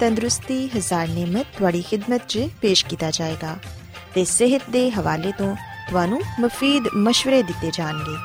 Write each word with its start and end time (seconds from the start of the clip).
ਤੰਦਰੁਸਤੀ 0.00 0.66
ਹਜ਼ਾਰ 0.68 1.08
ਨਿਮਤ 1.08 1.46
ਤੁਹਾਡੀ 1.58 1.82
ਖidmat 1.82 2.26
'ਚ 2.28 2.48
ਪੇਸ਼ 2.60 2.84
ਕੀਤਾ 2.84 3.10
ਜਾਏਗਾ 3.10 3.56
ਤੇ 4.14 4.24
ਸਿਹਤ 4.24 4.70
ਦੇ 4.70 4.90
ਹਵਾਲੇ 4.90 5.32
ਤੋਂ 5.32 5.54
ਤੁਹਾਨੂੰ 5.90 6.20
ਮਫੀਦ 6.40 6.88
مشਵਰੇ 6.98 7.42
ਦਿੱਤੇ 7.42 7.70
ਜਾਣਗੇ 7.74 8.16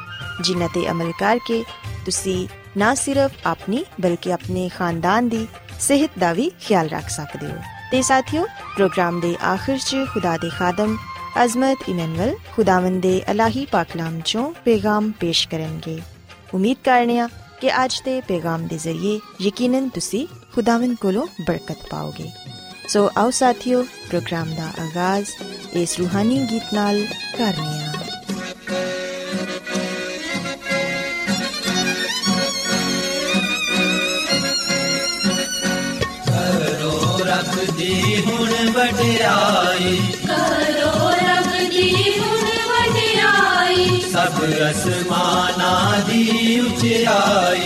ਜਿਨ੍ਹਾਂ 0.44 0.69
ਤੇ 0.69 0.88
ਅਮਲ 0.91 1.11
ਕਰਕੇ 1.19 1.63
ਤੁਸੀਂ 2.05 2.47
ਨਾ 2.78 2.94
ਸਿਰਫ 2.95 3.47
ਆਪਣੀ 3.47 3.83
ਬਲਕਿ 4.02 4.33
ਆਪਣੇ 4.33 4.67
ਖਾਨਦਾਨ 4.69 5.30
ਦੀ 5.30 5.47
ਸਿਹਤ 5.80 6.19
ਦਾ 6.19 6.33
ਵੀ 6.33 6.52
ਖਿਆਲ 6.61 6.89
ਰੱਖ 6.89 7.09
ਸਕਦੇ 7.09 7.47
ਹੋ 7.47 7.61
ਤੇ 7.91 8.02
ਸਾਥਿਓ 8.02 8.45
ਪ੍ਰੋਗਰਾਮ 8.75 9.19
ਦੇ 9.19 9.35
ਆਖਿਰ 9.44 9.78
'ਚ 9.80 10.06
ਖੁਦਾ 10.13 10.38
ਦੇ 10.38 10.50
ਖਾਦਮ 10.50 10.97
ਅਜ਼ਮਤ 11.38 11.89
ਇਮਨੁਅਲ 11.89 12.35
ਖੁਦਾਵੰਦ 12.56 13.02
ਦੇ 13.02 13.22
ਅਲਾਹੀ 13.31 13.66
ਪਾਕਲਾਮ 13.72 14.19
ਚੋਂ 14.25 14.52
ਪੈਗਾਮ 14.66 15.11
ਪੇਸ਼ 15.19 15.47
ਕਰਨਗੇ 15.47 16.00
ਉਮੀਦ 16.53 16.78
ਕਰਨੀਆ 16.83 17.28
ਕਿ 17.61 17.72
ਅੱਜ 17.83 18.02
ਦੇ 18.06 18.19
ਪੈਗਾਮ 18.22 18.67
ਦੇ 18.67 18.78
ਜ਼ਰੀਏ 18.78 19.19
ਯਕੀਨਨ 19.41 19.89
ਤੁਸੀਂ 19.89 20.25
ਖੁਦਾਵੰਦ 20.55 20.97
ਕੋਲੋਂ 20.97 21.27
ਬਰਕਤ 21.47 21.77
ਪਾਓਗੇ। 21.89 22.30
ਸੋ 22.88 23.09
ਆਓ 23.17 23.30
ਸਾਥਿਓ 23.31 23.83
ਪ੍ਰੋਗਰਾਮ 23.83 24.55
ਦਾ 24.55 24.67
ਆਗਾਜ਼ 24.83 25.27
ਇਸ 25.73 25.99
ਰੂਹਾਨੀ 25.99 26.47
ਗੀਤ 26.52 26.73
ਨਾਲ 26.73 27.05
ਕਰਨੀਆ 27.38 27.91
ਕਰੋ 36.27 37.19
ਰੱਬ 37.25 37.77
ਦੀ 37.77 38.22
ਹੁਣ 38.25 38.72
ਵਡਿਆਈ। 38.72 39.97
ਕਰੋ 40.27 41.09
ਰੱਬ 41.09 41.69
ਦੀ 41.69 42.19
ਹੁਣ 42.19 42.47
ਵਡਿਆਈ। 42.72 44.02
ਸਭ 44.02 44.44
ਅਸਮਾਨਾਂ 44.72 45.99
ਦੀ 45.99 46.59
ਉਚਾਈ। 46.59 47.60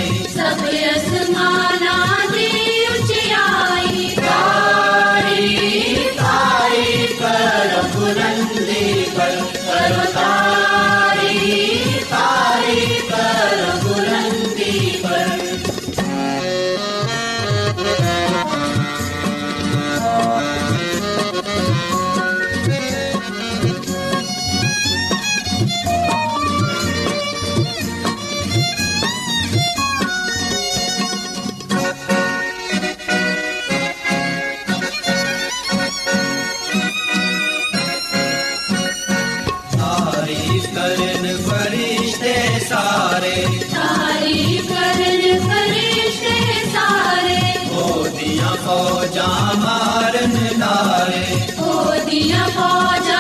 ਫੌਜਾਂ 48.66 49.56
ਮਾਰਨ 49.56 50.36
ਲਾਰੇ 50.58 51.24
ਉਹਦੀਆਂ 51.60 52.48
ਫੌਜਾਂ 52.50 53.15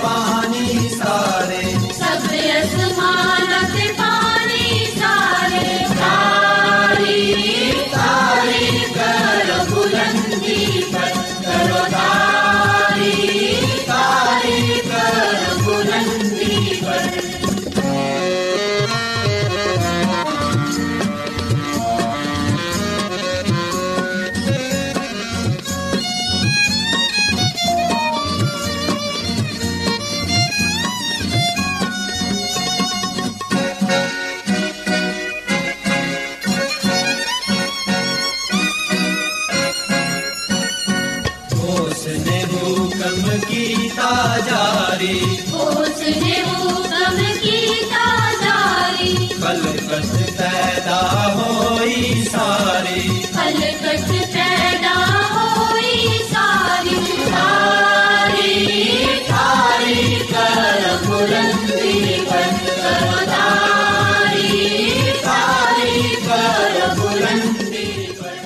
ਅਸਮਾਨਾਂ 0.00 0.39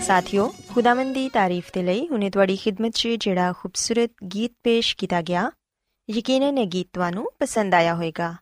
ਸਾਥਿਓ, 0.04 0.54
ਖੁਦਾਵੰਦ 0.74 1.14
ਦੀ 1.14 1.28
ਤਾਰੀਫ 1.28 1.70
ਦੇ 1.72 1.82
ਲਈ 1.82 2.08
ਹੁਣੇ 2.08 2.30
ਤੁਹਾਡੀ 2.30 2.56
ਖidmat 2.56 2.90
'ਚ 2.90 3.08
ਜਿਹੜਾ 3.08 3.52
ਖੂਬਸੂਰਤ 3.52 4.10
ਗੀਤ 4.34 4.52
ਪੇਸ਼ 4.62 4.96
ਕੀਤਾ 4.96 5.22
ਗਿਆ, 5.22 5.50
ਯਕੀਨਨ 6.10 6.58
ਇਹ 6.58 6.66
ਗੀਤ 6.66 6.88
ਤੁਹਾਨੂੰ 6.92 7.30
ਪਸੰਦ 7.38 7.74
ਆਇਆ 7.74 7.94
ਹੋਵੇਗਾ। 7.94 8.32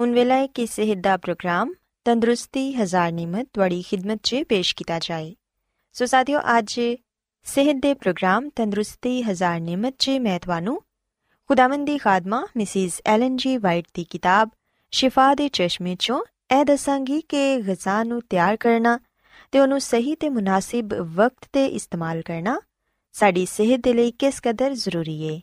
ਹੁਣ 0.00 0.12
ਵੇਲਾ 0.12 0.34
ਹੈ 0.34 0.46
ਕਿ 0.46 0.66
ਸਿਹਤ 0.66 0.98
ਦਾ 0.98 1.16
ਪ੍ਰੋਗਰਾਮ, 1.16 1.74
ਤੰਦਰੁਸਤੀ 2.04 2.72
ਹਜ਼ਾਰ 2.72 3.12
ਨਿਮਤ 3.12 3.48
ਤੁਹਾਡੀ 3.52 3.82
ਖidmat 3.82 4.18
'ਚ 4.22 4.36
ਪੇਸ਼ 4.48 4.76
ਕੀਤਾ 4.76 4.98
ਜਾਏ। 4.98 5.34
ਸੋ 5.92 6.06
ਸਾਥੀਓ, 6.06 6.40
ਅੱਜ 6.58 6.80
ਸਿਹਤ 7.44 7.76
ਦੇ 7.76 7.94
ਪ੍ਰੋਗਰਾਮ, 7.94 8.48
ਤੰਦਰੁਸਤੀ 8.48 9.22
ਹਜ਼ਾਰ 9.22 9.60
ਨਿਮਤ 9.60 9.94
'ਚ 9.98 10.10
ਮੈਂ 10.10 10.40
ਤੁਹਾਨੂੰ 10.40 10.82
ਖੁਦਾਵੰਦ 11.48 11.86
ਦੀ 11.86 11.98
ਖਾਦਮਾ 11.98 12.46
ਮਿਸਿਸ 12.56 13.02
ਐਲਨ 13.06 13.36
ਜੀ 13.36 13.56
ਵਾਈਟ 13.56 13.84
ਦੀ 13.94 14.04
ਕਿਤਾਬ, 14.04 14.50
ਸ਼ਿਫਾ 14.90 15.34
ਦੇ 15.34 15.48
ਚਸ਼ਮੇ 15.48 15.92
'ਚੋਂ 15.92 16.22
ਇਹ 16.60 16.64
ਦੱਸਾਂਗੀ 16.64 17.20
ਕਿ 17.20 17.56
ਗਿਜ਼ਾ 17.56 18.04
ਨੂੰ 18.04 18.22
ਤਿਆਰ 18.30 18.56
ਕਰਨਾ 18.56 18.98
ਤੇ 19.56 19.60
ਉਹਨੂੰ 19.60 19.80
ਸਹੀ 19.80 20.14
ਤੇ 20.14 20.28
ਮੁਨਾਸਿਬ 20.28 20.94
ਵਕਤ 20.94 21.46
ਤੇ 21.52 21.66
ਇਸਤੇਮਾਲ 21.66 22.22
ਕਰਨਾ 22.22 22.60
ਸਾਡੀ 23.12 23.46
ਸਿਹਤ 23.46 23.80
ਦੇ 23.80 23.92
ਲਈ 23.92 24.10
ਕਿਸ 24.10 24.40
ਕਦਰ 24.44 24.74
ਜ਼ਰੂਰੀ 24.74 25.14
ਹੈ 25.28 25.40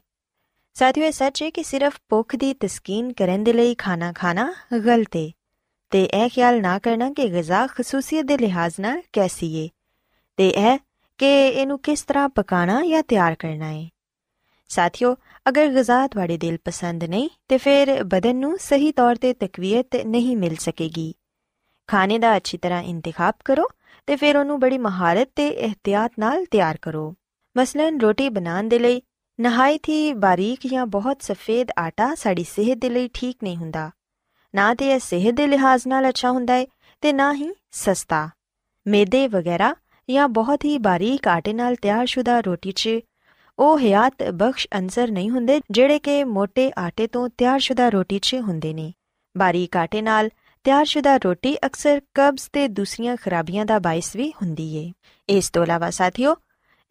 ਸਾਥੀਓ, 0.73 1.05
ਇਹ 1.05 1.11
ਸੱਚ 1.11 1.43
ਹੈ 1.43 1.49
ਕਿ 1.49 1.63
ਸਿਰਫ 1.63 1.97
ਭੁੱਖ 2.09 2.35
ਦੀ 2.35 2.53
ਤਸਕੀਨ 2.53 3.13
ਕਰਨ 3.13 3.43
ਦੇ 3.43 3.53
ਲਈ 3.53 3.75
ਖਾਣਾ 3.75 4.11
ਖਾਣਾ 4.13 4.53
ਗਲਤ 4.85 5.15
ਹੈ 5.15 5.29
ਤੇ 5.91 6.03
ਇਹ 6.03 6.29
ਖਿਆਲ 6.29 6.61
ਨਾ 6.61 6.77
ਕਰਨਾ 6.79 7.09
ਕਿ 7.13 7.27
ਗਿਜ਼ਾ 7.29 7.65
ਖਸੂਸੀਅਤ 7.67 8.25
ਦੇ 8.25 8.37
ਲਿਹਾਜ਼ 8.37 8.73
ਨਾਲ 8.79 9.01
ਕੈਸੀ 9.13 9.63
ਹੈ 9.63 9.67
ਤੇ 10.37 10.49
ਇਹ 10.49 10.77
ਕਿ 11.17 11.33
ਇਹਨੂੰ 11.47 11.79
ਕਿਸ 11.79 12.03
ਤਰ੍ਹਾਂ 12.03 12.29
ਪਕਾਣਾ 12.29 12.85
ਜਾਂ 12.85 13.03
ਤਿਆਰ 13.03 13.35
ਕਰਨਾ 13.35 13.65
ਹੈ 13.65 13.89
ਸਾਥੀਓ, 14.69 15.15
ਅਗਰ 15.49 15.67
ਗਿਜ਼ਾ 15.67 16.07
ਤੁਹਾਡੇ 16.07 16.37
ਦਿਲ 16.37 16.57
ਪਸੰਦ 16.65 17.03
ਨਹੀਂ 17.03 17.29
ਤੇ 17.47 17.57
ਫਿਰ 17.57 18.03
ਬਦਨ 18.03 18.35
ਨੂੰ 18.35 18.57
ਸਹੀ 18.57 18.91
ਤੌਰ 18.91 19.15
ਤੇ 19.15 19.33
ਤਕਵੀਅਤ 19.33 19.95
ਨਹੀਂ 20.05 20.37
ਮਿਲ 20.37 20.55
ਸਕੇਗੀ। 20.55 21.13
ਖਾਣੇ 21.89 22.19
ਦਾ 22.19 22.37
ਅੱਛੀ 22.37 22.57
ਤਰ੍ਹਾਂ 22.57 22.83
ਇੰਤਖਾਬ 22.83 23.33
ਕਰੋ 23.45 23.69
ਤੇ 24.05 24.15
ਫਿਰ 24.15 24.37
ਉਹਨੂੰ 24.37 24.59
ਬੜੀ 24.59 24.77
ਮਹਾਰਤ 24.77 25.29
ਤੇ 25.35 25.47
ਇhtiyat 25.47 26.09
ਨਾਲ 26.19 26.45
ਤਿਆਰ 26.45 26.77
ਕਰੋ। 26.81 27.15
ਮਸਲਨ 27.57 28.01
ਰੋਟੀ 28.01 28.29
ਬਣਾਉਣ 28.29 28.67
ਦੇ 28.67 28.79
ਲਈ 28.79 29.01
ਨਹਾਇਤ 29.39 29.89
ਹੀ 29.89 30.13
ਬਾਰੀਕ 30.13 30.67
ਜਾਂ 30.67 30.85
ਬਹੁਤ 30.85 31.21
ਸਫੇਦ 31.21 31.71
ਆਟਾ 31.79 32.15
ਸਾਡੀ 32.15 32.43
ਸਿਹਤ 32.43 32.77
ਦੇ 32.77 32.89
ਲਈ 32.89 33.09
ਠੀਕ 33.13 33.37
ਨਹੀਂ 33.43 33.57
ਹੁੰਦਾ। 33.57 33.91
ਨਾ 34.55 34.73
ਤੇ 34.73 34.91
ਇਹ 34.91 34.99
ਸਿਹਤ 34.99 35.33
ਦੇ 35.33 35.47
ਲਿਹਾਜ਼ 35.47 35.87
ਨਾਲ 35.87 36.09
ਅੱਛਾ 36.09 36.31
ਹੁੰਦਾ 36.31 36.53
ਹੈ 36.53 36.65
ਤੇ 37.01 37.13
ਨਾ 37.13 37.33
ਹੀ 37.33 37.49
ਸਸਤਾ। 37.71 38.29
ਮੈਦੇ 38.87 39.27
ਵਗੈਰਾ 39.27 39.75
ਜਾਂ 40.09 40.27
ਬਹੁਤ 40.27 40.65
ਹੀ 40.65 40.77
ਬਾਰੀਕ 40.77 41.27
ਆਟੇ 41.27 41.53
ਨਾਲ 41.53 41.75
ਤਿਆਰਸ਼ੁਦਾ 41.75 42.39
ਰੋਟੀ 42.39 42.71
'ਚ 42.71 42.89
ਉਹ 43.59 43.79
ਹਯਾਤ 43.79 44.23
ਬਖਸ਼ 44.33 44.67
ਅੰਸਰ 44.77 45.11
ਨਹੀਂ 45.11 45.29
ਹੁੰਦੇ 45.29 45.61
ਜਿਹੜੇ 45.71 45.99
ਕਿ 45.99 46.23
ਮੋٹے 46.23 46.71
ਆਟੇ 46.77 47.07
ਤੋਂ 47.07 47.29
ਤਿਆਰਸ਼ੁਦਾ 47.37 47.89
ਰੋਟੀ 47.89 48.19
'ਚ 48.19 48.35
ਹੁੰਦੇ 48.35 48.73
ਨੇ। 48.73 48.93
ਬਾਰੀਕ 49.37 49.77
ਆਟੇ 49.77 50.01
ਨਾਲ 50.01 50.29
ਤਿਆਰਸ਼ੁਦਾ 50.63 51.17
ਰੋਟੀ 51.17 51.57
ਅਕਸਰ 51.65 52.01
ਕਬਜ਼ 52.13 52.49
ਤੇ 52.53 52.67
ਦੂਸਰੀਆਂ 52.67 53.17
ਖਰਾਬੀਆਂ 53.17 53.65
ਦਾ 53.65 53.79
ਬਾਇਸ 53.79 54.15
ਵੀ 54.15 54.29
ਹੁੰਦੀ 54.29 54.75
ਏ। 54.75 54.91
ਇਸ 55.29 55.49
ਤੋਂ 55.49 55.63
ਇਲਾਵਾ 55.63 55.89
ਸਾਥੀਓ, 55.89 56.35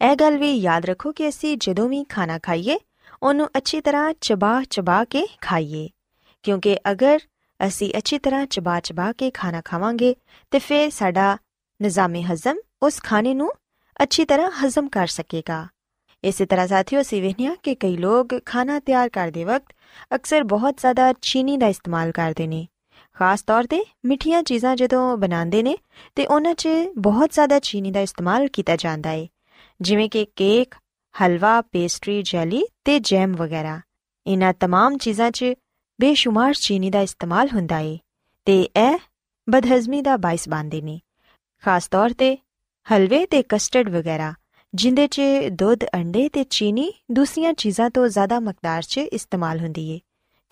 ਇਹ 0.01 0.15
ਗੱਲ 0.15 0.37
ਵੀ 0.37 0.53
ਯਾਦ 0.53 0.85
ਰੱਖੋ 0.85 1.11
ਕਿ 1.11 1.29
ਅਸੀਂ 1.29 1.57
ਜਦੋਂ 1.57 1.89
ਵੀ 1.89 2.03
ਖਾਣਾ 2.03 2.39
ਖਾਈਏ, 2.39 2.77
ਉਹਨੂੰ 3.23 3.49
ਅੱਛੀ 3.57 3.81
ਤਰ੍ਹਾਂ 3.81 4.13
ਚਬਾ-ਚਬਾ 4.21 5.05
ਕੇ 5.05 5.27
ਖਾਈਏ। 5.41 5.89
ਕਿਉਂਕਿ 6.43 6.77
ਅਗਰ 6.91 7.19
ਅਸੀਂ 7.67 7.93
ਅੱਛੀ 7.97 8.19
ਤਰ੍ਹਾਂ 8.19 8.45
ਚਬਾ-ਚਬਾ 8.45 9.11
ਕੇ 9.11 9.31
ਖਾਣਾ 9.31 9.61
ਖਾਵਾਂਗੇ, 9.65 10.15
ਤੇ 10.51 10.59
ਫਿਰ 10.59 10.89
ਸਾਡਾ 10.89 11.37
ਨਿਜ਼ਾਮੇ 11.81 12.23
ਹਜ਼ਮ 12.23 12.57
ਉਸ 12.83 12.99
ਖਾਣੇ 13.03 13.33
ਨੂੰ 13.33 13.51
ਅੱਛੀ 14.03 14.25
ਤਰ੍ਹਾਂ 14.25 14.51
ਹਜ਼ਮ 14.51 14.89
ਕਰ 14.89 15.07
ਸਕੇਗਾ। 15.07 15.67
ਇਸੇ 16.23 16.45
ਤਰ੍ਹਾਂ 16.45 16.67
ਸਾਥੀਓ, 16.67 17.01
ਅਸੀਂ 17.01 17.21
ਵੇਖਿਆ 17.21 17.55
ਕਿ 17.63 17.75
ਕਈ 17.75 17.97
ਲੋਕ 17.97 18.27
ਖਾਣਾ 18.45 18.79
ਤਿਆਰ 18.79 19.09
ਕਰਦੇ 19.09 19.43
ਵਕਤ 19.43 19.75
ਅਕਸਰ 20.15 20.43
ਬਹੁਤ 20.43 20.77
ਜ਼ਿਆਦਾ 20.77 21.13
ਚੀਨੀ 21.21 21.57
ਦਾ 21.57 21.67
ਇਸਤੇਮਾਲ 21.67 22.11
ਕਰਦੇ 22.11 22.47
ਨੇ। 22.47 22.67
ਖਾਸ 23.16 23.42
ਤੌਰ 23.42 23.66
ਤੇ 23.66 23.82
ਮਿੱਠੀਆਂ 24.06 24.42
ਚੀਜ਼ਾਂ 24.42 24.74
ਜਦੋਂ 24.76 25.16
ਬਣਾਉਂਦੇ 25.16 25.62
ਨੇ 25.62 25.76
ਤੇ 26.16 26.26
ਉਹਨਾਂ 26.26 26.54
'ਚ 26.54 26.68
ਬਹੁਤ 26.98 27.32
ਜ਼ਿਆਦਾ 27.32 27.58
ਚੀਨੀ 27.58 27.90
ਦਾ 27.90 28.00
ਇਸਤੇਮਾਲ 28.00 28.46
ਕੀਤਾ 28.48 28.76
ਜਾਂਦਾ 28.76 29.10
ਹੈ 29.10 29.26
ਜਿਵੇਂ 29.80 30.08
ਕਿ 30.08 30.24
ਕੇਕ 30.36 30.74
ਹਲਵਾ 31.14 31.60
ਪੇਸਟਰੀ 31.62 32.22
ਜੈਲੀ 32.22 32.62
ਤੇ 32.84 32.98
ਜੈਮ 33.00 33.34
ਵਗੈਰਾ 33.36 33.80
ਇਹਨਾਂ 34.26 34.52
तमाम 34.64 34.98
ਚੀਜ਼ਾਂ 34.98 35.30
'ਚ 35.30 35.54
ਬੇਸ਼ੁਮਾਰ 35.98 36.54
ਚੀਨੀ 36.54 36.90
ਦਾ 36.90 37.00
ਇਸਤੇਮਾਲ 37.00 37.48
ਹੁੰਦਾ 37.48 37.78
ਹੈ 37.78 37.96
ਤੇ 38.46 38.60
ਇਹ 38.76 38.98
ਬਦਹਜ਼ਮੀ 39.48 40.02
ਦਾ 40.02 40.16
ਬਾਇਸ 40.16 40.48
ਬਣਦੇ 40.48 40.80
ਨੇ 40.80 41.00
ਖਾਸ 41.64 41.88
ਤੌਰ 41.88 42.12
ਤੇ 42.12 42.36
ਹਲਵੇ 42.86 43.24
ਤੇ 43.26 43.42
ਕਸਟਰਡ 43.48 43.88
ਵਗੈਰਾ 43.88 44.34
ਜਿੰਦੇ 44.74 45.06
'ਚ 45.06 45.20
ਦੁੱਧ 45.52 45.84
ਅੰਡੇ 45.94 46.28
ਤੇ 46.28 46.44
ਚੀਨੀ 46.44 46.92
ਦੂਸਰੀਆਂ 47.10 47.52
ਚੀਜ਼ਾਂ 47.54 47.90
ਤੋਂ 47.90 48.06
ਜ਼ਿਆਦਾ 48.08 48.40
ਮਕਦਾਰ 48.40 48.82
'ਚ 48.82 48.98
ਇਸਤੇਮਾਲ 48.98 49.60
ਹੁੰਦੀ 49.60 49.92
ਹੈ 49.92 49.98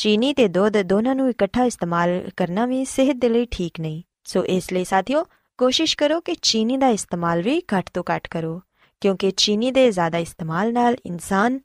ਚੀਨੀ 0.01 0.33
ਤੇ 0.33 0.47
ਦੁੱਧ 0.47 0.81
ਦੋਨਾਂ 0.81 1.13
ਨੂੰ 1.15 1.29
ਇਕੱਠਾ 1.29 1.63
ਇਸਤੇਮਾਲ 1.63 2.09
ਕਰਨਾ 2.37 2.65
ਵੀ 2.65 2.83
ਸਿਹਤ 2.85 3.15
ਦੇ 3.15 3.29
ਲਈ 3.29 3.45
ਠੀਕ 3.51 3.79
ਨਹੀਂ। 3.79 4.01
ਸੋ 4.23 4.43
ਇਸ 4.45 4.71
ਲਈ 4.73 4.83
ਸਾਥੀਓ, 4.83 5.23
ਕੋਸ਼ਿਸ਼ 5.59 5.95
ਕਰੋ 5.97 6.19
ਕਿ 6.19 6.35
ਚੀਨੀ 6.41 6.77
ਦਾ 6.77 6.87
ਇਸਤੇਮਾਲ 6.89 7.41
ਵੀ 7.41 7.61
ਘੱਟ 7.73 7.89
ਤੋਂ 7.93 8.03
ਘੱਟ 8.11 8.27
ਕਰੋ, 8.27 8.61
ਕਿਉਂਕਿ 9.01 9.31
ਚੀਨੀ 9.31 9.71
ਦੇ 9.71 9.91
ਜ਼ਿਆਦਾ 9.91 10.17
ਇਸਤੇਮਾਲ 10.17 10.73
ਨਾਲ 10.73 10.95
ਇਨਸਾਨ 11.05 11.59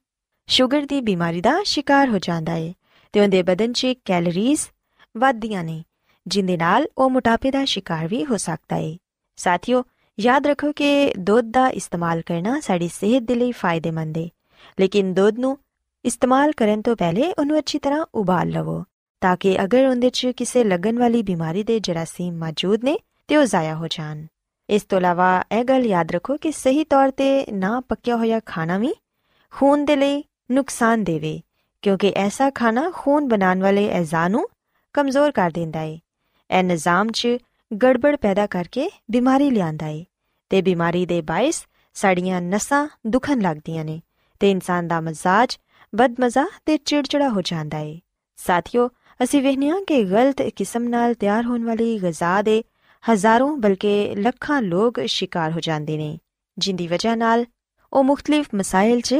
ਸ਼ੂਗਰ 0.48 0.84
ਦੀ 0.86 1.00
ਬਿਮਾਰੀ 1.00 1.40
ਦਾ 1.40 1.62
ਸ਼ਿਕਾਰ 1.64 2.08
ਹੋ 2.08 2.18
ਜਾਂਦਾ 2.18 2.52
ਹੈ 2.52 2.72
ਤੇ 3.14 3.20
ਉਹਦੇ 3.20 3.42
ਬਦਨ 3.42 3.72
'ਚ 3.72 3.94
ਕੈਲਰੀਜ਼ 4.04 4.66
ਵੱਧਦੀਆਂ 5.14 5.64
ਨੇ, 5.64 5.82
ਜਿੰਦੇ 6.26 6.56
ਨਾਲ 6.56 6.86
ਉਹ 6.98 7.10
ਮੋਟਾਪੇ 7.10 7.50
ਦਾ 7.50 7.64
ਸ਼ਿਕਾਰ 7.64 8.06
ਵੀ 8.08 8.24
ਹੋ 8.24 8.36
ਸਕਦਾ 8.36 8.76
ਹੈ 8.76 8.96
ਸਾਥੀਓ, 9.38 9.84
ਯਾਦ 10.18 10.46
ਰੱਖੋ 10.46 10.72
ਕਿ 10.72 11.12
ਦੁੱਧ 11.18 11.50
ਦਾ 11.52 11.68
ਇਸਤੇਮਾਲ 11.70 12.22
ਕਰਨਾ 12.22 12.60
ਸਾਡੀ 12.60 12.88
ਸਿਹਤ 12.88 13.22
ਦੇ 13.22 13.34
ਲਈ 13.34 13.52
ਫਾਇਦੇਮੰਦ 13.52 14.18
ਹੈ 14.18 14.28
ਲੇਕਿਨ 14.80 15.14
ਦੁੱਧ 15.14 15.38
ਨੂੰ 15.38 15.58
ਇਸਤੇਮਾਲ 16.06 16.53
ਕਰਨ 16.53 16.82
ਤੋਂ 16.82 16.94
ਪਹਿਲੇ 16.97 17.32
ਉਹਨੂੰ 17.38 17.58
ਅੱਛੀ 17.58 17.79
ਤਰ੍ਹਾਂ 17.79 18.05
ਉਬਾਲ 18.14 18.49
ਲਵੋ, 18.49 18.82
ਤਾਂ 19.23 19.37
ਕਿ 19.37 19.56
ਅਗਰ 19.64 19.87
ਉਹਦੇ 19.87 20.11
'ਚ 20.11 20.26
ਕਿਸੇ 20.26 20.62
ਲੱਗਣ 20.64 20.99
ਵਾਲੀ 20.99 21.23
ਬਿਮਾਰੀ 21.23 21.62
ਦੇ 21.62 21.79
ਜਰਾਸੀਮ 21.81 22.35
ਮੌਜੂਦ 22.35 22.85
ਨੇ 22.85 22.97
ਤੇ 23.29 23.37
ਉਹ 23.37 23.44
ਜ਼ਾਇਆ 23.44 23.75
ਹੋ 23.75 23.87
ਜਾਣ। 23.87 24.25
ਇਸ 24.69 24.82
ਤੋਂ 24.82 24.99
ਇਲਾਵਾ 24.99 25.31
ਇਹ 25.53 25.64
ਗੱਲ 25.64 25.87
ਯਾਦ 25.87 26.12
ਰੱਖੋ 26.12 26.37
ਕਿ 26.37 26.53
ਸਹੀ 26.53 26.85
ਤੌਰ 26.85 27.11
ਤੇ 27.11 27.47
ਨਾ 27.53 27.81
ਪੱਕਿਆ 27.81 28.17
ਹੋਇਆ 28.17 28.41
ਖਾਣਾ 28.47 28.79
ਵੀ 28.79 28.94
ਖੂਨ 29.53 29.85
ਦੇ 29.85 29.97
ਲਈ 29.97 30.23
ਨੁਕਸਾਨ 30.50 31.05
ਦੇਵੇ, 31.05 31.41
ਕਿਉਂਕਿ 31.82 32.12
ਐਸਾ 32.17 32.50
ਖਾਣਾ 32.50 32.91
ਖੂਨ 32.94 33.29
ਬਣਾਉਣ 33.29 33.62
ਵਾਲੇ 33.62 33.88
ਅਜ਼ਾ 34.00 34.26
ਨੂੰ 34.29 34.49
ਕਮਜ਼ੋਰ 34.94 35.31
ਕਰ 35.31 35.50
ਦਿੰਦਾ 35.50 35.81
ਹੈ 35.81 35.99
ਇਹ 36.50 36.62
ਨਿਜ਼ਾਮ 36.64 37.08
'ਚ 37.08 37.37
ਗੜਬੜ 37.70 38.17
ਪੈਦਾ 38.17 38.47
ਕਰਕੇ 38.47 38.91
ਬਿਮਾਰੀ 39.11 39.50
ਲਿਆਂਦਾ 39.50 39.87
ਹੈ 39.87 40.05
ਤੇ 40.50 40.62
ਬਿਮਾਰੀ 40.62 41.06
ਦੇ 41.06 41.20
ਬਾਇਸ 41.20 41.64
ਸਾਡੀਆਂ 41.97 42.41
ਨਸਾਂ 42.43 42.87
ਦੁਖਣ 43.06 43.41
ਲੱਗਦੀਆਂ 43.41 43.85
ਨੇ 43.85 44.00
ਤੇ 44.41 44.50
ਇਨਸਾਨ 44.50 44.88
ਦਾ 44.88 45.00
ਮਜ਼ਾਜ 45.00 45.58
ਬਦਮਜ਼ਾ 45.94 46.46
ਤੇ 46.66 46.76
ਚਿੜਚਿੜਾ 46.76 47.28
ਹੋ 47.28 47.42
ਜਾਂਦਾ 47.42 47.78
ਹੈ 47.78 47.98
ਸਾਥੀਓ, 48.36 48.88
ਅਸੀਂ 49.22 49.42
ਵੇਖਿਆ 49.42 49.74
ਕਿ 49.86 50.04
ਗਲਤ 50.04 50.42
ਕਿਸਮ 50.42 50.82
ਨਾਲ 50.82 51.14
ਤਿਆਰ 51.14 51.44
ਹੋਣ 51.44 51.64
ਵਾਲੀ 51.64 52.02
ਗਿਜ਼ਾ 52.02 52.42
ਦੇ 52.42 52.64
ਹਜ਼ਾਰਾਂ 53.10 53.56
ਬਲਕਿ 53.56 54.14
ਲੱਖਾਂ 54.14 54.62
ਲੋਕ 54.62 55.00
ਸ਼ਿਕਾਰ 55.06 55.52
ਹੋ 55.52 55.60
ਜਾਂਦੇ 55.60 55.96
ਨੇ, 55.96 56.18
ਜਿੰਦੀ 56.58 56.86
ਵਜ੍ਹਾ 56.86 57.14
ਨਾਲ 57.14 57.44
ਉਹ 57.92 58.04
ਮੁxtਲਿਫ 58.04 58.46
ਮਸਾਇਲ 58.54 59.00
'ਚ 59.00 59.14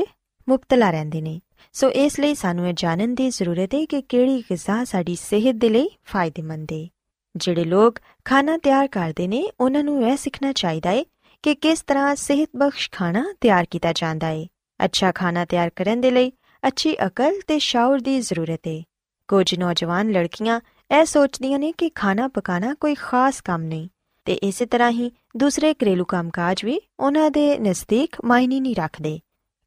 ਮੁਬਤਲਾ 0.49 0.91
ਰਹਿੰਦੇ 0.91 1.21
ਨੇ। 1.21 1.41
ਸੋ 1.73 1.91
ਇਸ 1.91 2.21
ਲਈ 2.21 2.35
ਸਾਨੂੰ 2.35 2.69
ਇਹ 2.69 2.75
ਜਾਣਨ 2.77 3.15
ਦੀ 3.15 3.31
ਜ਼ਰੂਰਤ 3.31 3.75
ਹੈ 3.75 3.85
ਕਿ 3.85 4.03
ਕਿਹੜੀ 4.03 4.43
ਗਿਜ਼ਾ 4.51 4.85
ਸਾਡੀ 4.85 5.17
ਸਿਹਤ 5.17 5.55
ਦੇ 5.55 5.69
ਲਈ 5.69 5.91
ਫਾਇਦੇਮੰਦ 6.05 6.73
ਹੈ 6.73 6.87
ਜਿਹੜੇ 7.37 7.65
ਲੋਕ 7.65 7.99
ਖਾਣਾ 8.25 8.59
ਤਿਆਰ 8.59 8.87
ਕਰਦੇ 8.87 9.29
ਨੇ, 9.29 9.49
ਉਹਨਾਂ 9.61 9.85
ਨੂੰ 9.85 10.09
ਇਹ 10.09 10.17
ਸਿੱਖਣਾ 10.17 10.53
ਚਾਹੀਦਾ 10.53 10.91
ਹੈ 10.91 11.05
ਕਿ 11.43 11.55
ਕਿਸ 11.55 11.83
ਤਰ੍ਹਾਂ 11.83 12.17
ਸਿਹਤਬਖਸ਼ 12.17 12.91
ਖਾਣਾ 12.93 13.35
ਤਿਆਰ 13.41 13.67
ਕੀਤਾ 13.71 13.93
ਜਾਂਦਾ 13.93 14.27
ਹੈ 14.27 14.47
ਅੱਛਾ 14.85 15.13
ਖਾਣਾ 15.13 15.45
ਤਿਆਰ 15.45 15.71
ਕਰਨ 15.77 16.01
ਦੇ 16.01 16.11
ਲਈ 16.11 16.33
ਅੱਛੀ 16.69 16.97
ਅਕਲ 17.07 17.41
ਤੇ 17.47 17.59
ਸ਼ਾਉਰ 17.59 18.01
ਦੀ 18.01 18.21
ਜ਼ਰੂਰਤ 18.21 18.61
ਹੈ 18.69 18.83
ਕੁਝ 19.29 19.55
ਨੌਜਵਾਨ 19.55 20.11
ਲੜਕੀਆਂ 20.11 20.61
ਇਹ 21.01 21.05
ਸੋਚਦੀਆਂ 21.05 21.59
ਨੇ 21.59 21.73
ਕਿ 21.73 21.91
ਖਾਣਾ 21.91 22.29
ਪਕਾਣਾ 22.29 22.75
ਕੋਈ 22.75 22.95
ਖਾਸ 22.95 23.41
ਕੰਮ 23.41 23.63
ਨਹੀਂ 23.63 23.89
ਤੇ 24.25 24.33
ਇਸੇ 24.33 24.67
ਤਰ੍ਹਾਂ 24.67 24.91
ਹੀ 24.91 25.11
ਦੂਸਰੇ 25.37 25.75
ਘਰੇਲੂ 25.75 26.05
ਕੰਮਕਾਜ 26.05 26.65
ਵੀ 26.65 26.81
ਉਹਨਾਂ 27.01 27.31
ਦੇ 27.31 27.59
ਨਜ਼ਦੀਕ 27.59 28.17
ਮਾਇਨੇ 28.25 28.61
ਨਹੀਂ 28.61 28.77
ਰੱਖਦੇ। 28.77 29.19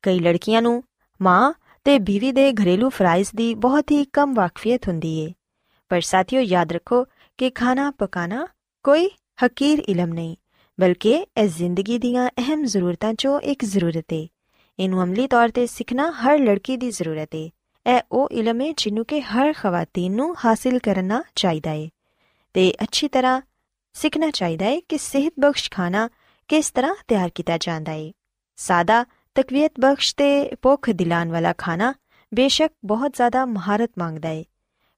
ਕਈ 0.01 0.19
ਲੜਕੀਆਂ 0.19 0.61
ਨੂੰ 0.61 0.83
ਮਾਂ 1.21 1.53
ਤੇ 1.83 1.99
ਬੀਵੀ 1.99 2.31
ਦੇ 2.31 2.51
ਘਰੇਲੂ 2.53 2.89
ਫਰਾਈਜ਼ 2.89 3.29
ਦੀ 3.35 3.53
ਬਹੁਤ 3.55 3.91
ਹੀ 3.91 4.05
ਕਮ 4.13 4.33
ਵਾਕਫੀਅਤ 4.33 4.87
ਹੁੰਦੀ 4.87 5.17
ਏ। 5.19 5.31
ਪਰ 5.89 6.01
ਸਾਥੀਓ 6.01 6.41
ਯਾਦ 6.41 6.71
ਰੱਖੋ 6.71 7.05
ਕਿ 7.37 7.49
ਖਾਣਾ 7.49 7.91
ਪਕਾਣਾ 7.91 8.47
ਕੋਈ 8.83 9.09
ਹਕੀਰ 9.45 9.79
ਇਲਮ 9.79 10.13
ਨਹੀਂ, 10.13 10.35
ਬਲਕਿ 10.79 11.25
ਇਹ 11.37 11.47
ਜ਼ਿੰਦਗੀ 11.47 11.97
ਦੀਆਂ 11.97 12.29
ਅਹਿਮ 12.37 12.63
ਜ਼ਰੂਰਤਾਂ 12.63 13.11
'ਚੋਂ 13.11 13.39
ਇੱਕ 13.39 13.65
ਜ਼ਰੂਰਤ 13.65 14.13
ਏ। 14.13 14.27
ਇਹਨੂੰ 14.79 15.03
ਅਮਲੀ 15.03 15.27
ਤੌਰ 15.27 15.49
ਤੇ 15.49 15.65
ਸਿੱਖਣਾ 15.67 16.09
ਹਰ 16.13 16.37
ਲੜਕੀ 16.39 16.77
ਦੀ 16.77 16.89
ਜ਼ਰੂਰਤ 16.91 17.35
ਏ 17.35 17.49
ਇਹ 17.85 18.01
ਉਹ 18.11 18.29
ਇਲਮ 18.31 18.61
ਹੈ 18.61 18.71
ਜਿਹਨੂੰ 18.77 19.05
ਕਿ 19.05 19.21
ਹਰ 19.21 19.53
ਖਵਾਤੀਨ 19.53 20.15
ਨੂੰ 20.15 20.35
ਹਾਸਿਲ 20.45 20.79
ਕਰਨਾ 20.79 21.21
ਚਾਹੀਦਾ 21.35 21.71
ਏ 21.71 21.89
ਤੇ 22.55 22.71
ਅੱਛੀ 22.83 23.07
ਤਰ੍ਹਾਂ 23.07 23.41
ਸਿੱਖਣਾ 23.95 24.29
ਚਾਹੀਦਾ 24.29 24.65
ਏ 24.65 24.81
ਕਿ 24.89 24.97
ਸਿਹਤ 24.97 25.33
ਬਖਸ਼ 25.39 25.69
ਖਾਣਾ 25.71 26.07
ਕਿਸ 26.49 26.71
ਤਰ੍ਹਾਂ 26.71 26.93
ਤਿਆਰ 27.07 27.29
ਕੀਤਾ 27.35 27.57
ਜਾਂਦਾ 27.57 27.93
ਏ 27.93 28.11
ਸਾਦਾ 28.57 29.03
ਤਕਵੀਅਤ 29.35 29.79
ਬਖਸ਼ 29.79 30.15
ਤੇ 30.15 30.29
ਭੁੱਖ 30.61 30.89
ਦਿਲਾਨ 30.89 31.31
ਵਾਲਾ 31.31 31.53
ਖਾਣਾ 31.57 31.93
ਬੇਸ਼ੱਕ 32.31 32.73
ਬਹੁਤ 32.85 33.15
ਜ਼ਿਆਦਾ 33.15 33.45
ਮਹਾਰਤ 33.45 33.89
ਮੰਗਦਾ 33.99 34.29
ਏ 34.29 34.43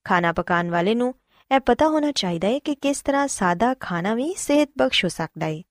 ਖਾਣਾ 0.05 0.31
ਪਕਾਉਣ 0.31 0.69
ਵਾਲੇ 0.69 0.95
ਨੂੰ 0.95 1.13
ਇਹ 1.51 1.59
ਪਤਾ 1.59 1.87
ਹੋਣਾ 1.87 2.11
ਚਾਹੀਦਾ 2.11 2.47
ਹੈ 2.47 2.59
ਕਿ 2.59 2.75
ਕਿਸ 2.75 3.01
ਤਰ੍ਹਾਂ 3.01 3.27
ਸਾਦਾ 3.27 3.73
ਖਾਣਾ 3.79 4.13
ਵੀ 4.13 4.33
ਸਿਹਤ 4.37 4.69
ਬਖਸ਼ 4.77 5.03
ਹੋ 5.05 5.09
ਸਕਦਾ 5.09 5.45
ਹੈ 5.45 5.61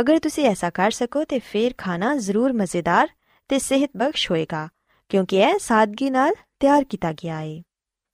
ਅਗਰ 0.00 0.18
ਤੁਸੀਂ 0.18 0.46
ਐਸਾ 0.46 0.70
ਕਰ 0.70 0.90
ਸਕੋ 0.90 1.24
ਤੇ 1.24 1.38
ਫਿਰ 1.38 1.74
ਖਾਣਾ 1.78 2.14
ਜ਼ਰੂਰ 2.16 2.52
ਮਜ਼ੇਦਾਰ 2.52 3.08
ਤੇ 3.48 3.58
ਸਿਹਤ 3.58 3.90
ਬਖਸ਼ 3.96 4.30
ਹੋਏਗਾ, 4.30 4.68
ਕਿਉਂਕਿ 5.08 5.36
ਇਹ 5.36 5.58
ਸਾਦਗੀ 5.58 6.10
ਨਾਲ 6.10 6.34
ਤਿਆਰ 6.60 6.84
ਕੀਤਾ 6.84 7.12
ਗਿਆ 7.12 7.38
ਹੈ 7.38 7.62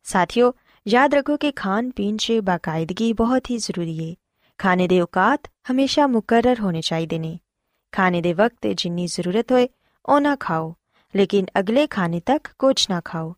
ਸਾਥੀਓ, 0.03 0.53
ਯਾਦ 0.87 1.15
ਰੱਖੋ 1.15 1.37
ਕਿ 1.37 1.53
ਖਾਣ 1.53 1.91
ਪੀਣ 1.91 2.17
'ਚ 2.17 2.33
ਬਾਕਾਇਦਗੀ 2.43 3.13
ਬਹੁਤ 3.13 3.51
ਹੀ 3.51 3.59
ਜ਼ਰੂਰੀ 3.59 4.11
ਹੈ 4.11 4.15
ਖਾਣੇ 4.59 4.89
ਦੇ 4.89 5.01
ਔਕਾਤ 5.01 5.49
ਹਮੇਸ਼ਾ 5.71 6.07
ਮੁਕਰਰ 6.07 6.61
ਹੋਣੇ 6.61 6.81
ਚਾਹੀਦੇ 6.81 7.19
ਨੇ। 7.19 7.39
ਖਾਣੇ 7.93 8.21
ਦੇ 8.21 8.33
ਵਕਤ 8.33 8.67
ਜਿੰਨੀ 8.67 9.07
ਜ਼ਰੂਰਤ 9.07 9.53
ਹੋਏ 9.53 9.69
ਉਹਨਾਂ 10.07 10.37
ਖਾਓ, 10.37 10.75
ਲੇਕਿਨ 11.17 11.47
ਅਗਲੇ 11.59 11.87
ਖਾਣੇ 11.87 12.21
ਤੱਕ 12.21 12.49
ਕੁਝ 12.59 12.87
ਨਾ 12.91 13.01
ਖਾਓ। 13.05 13.35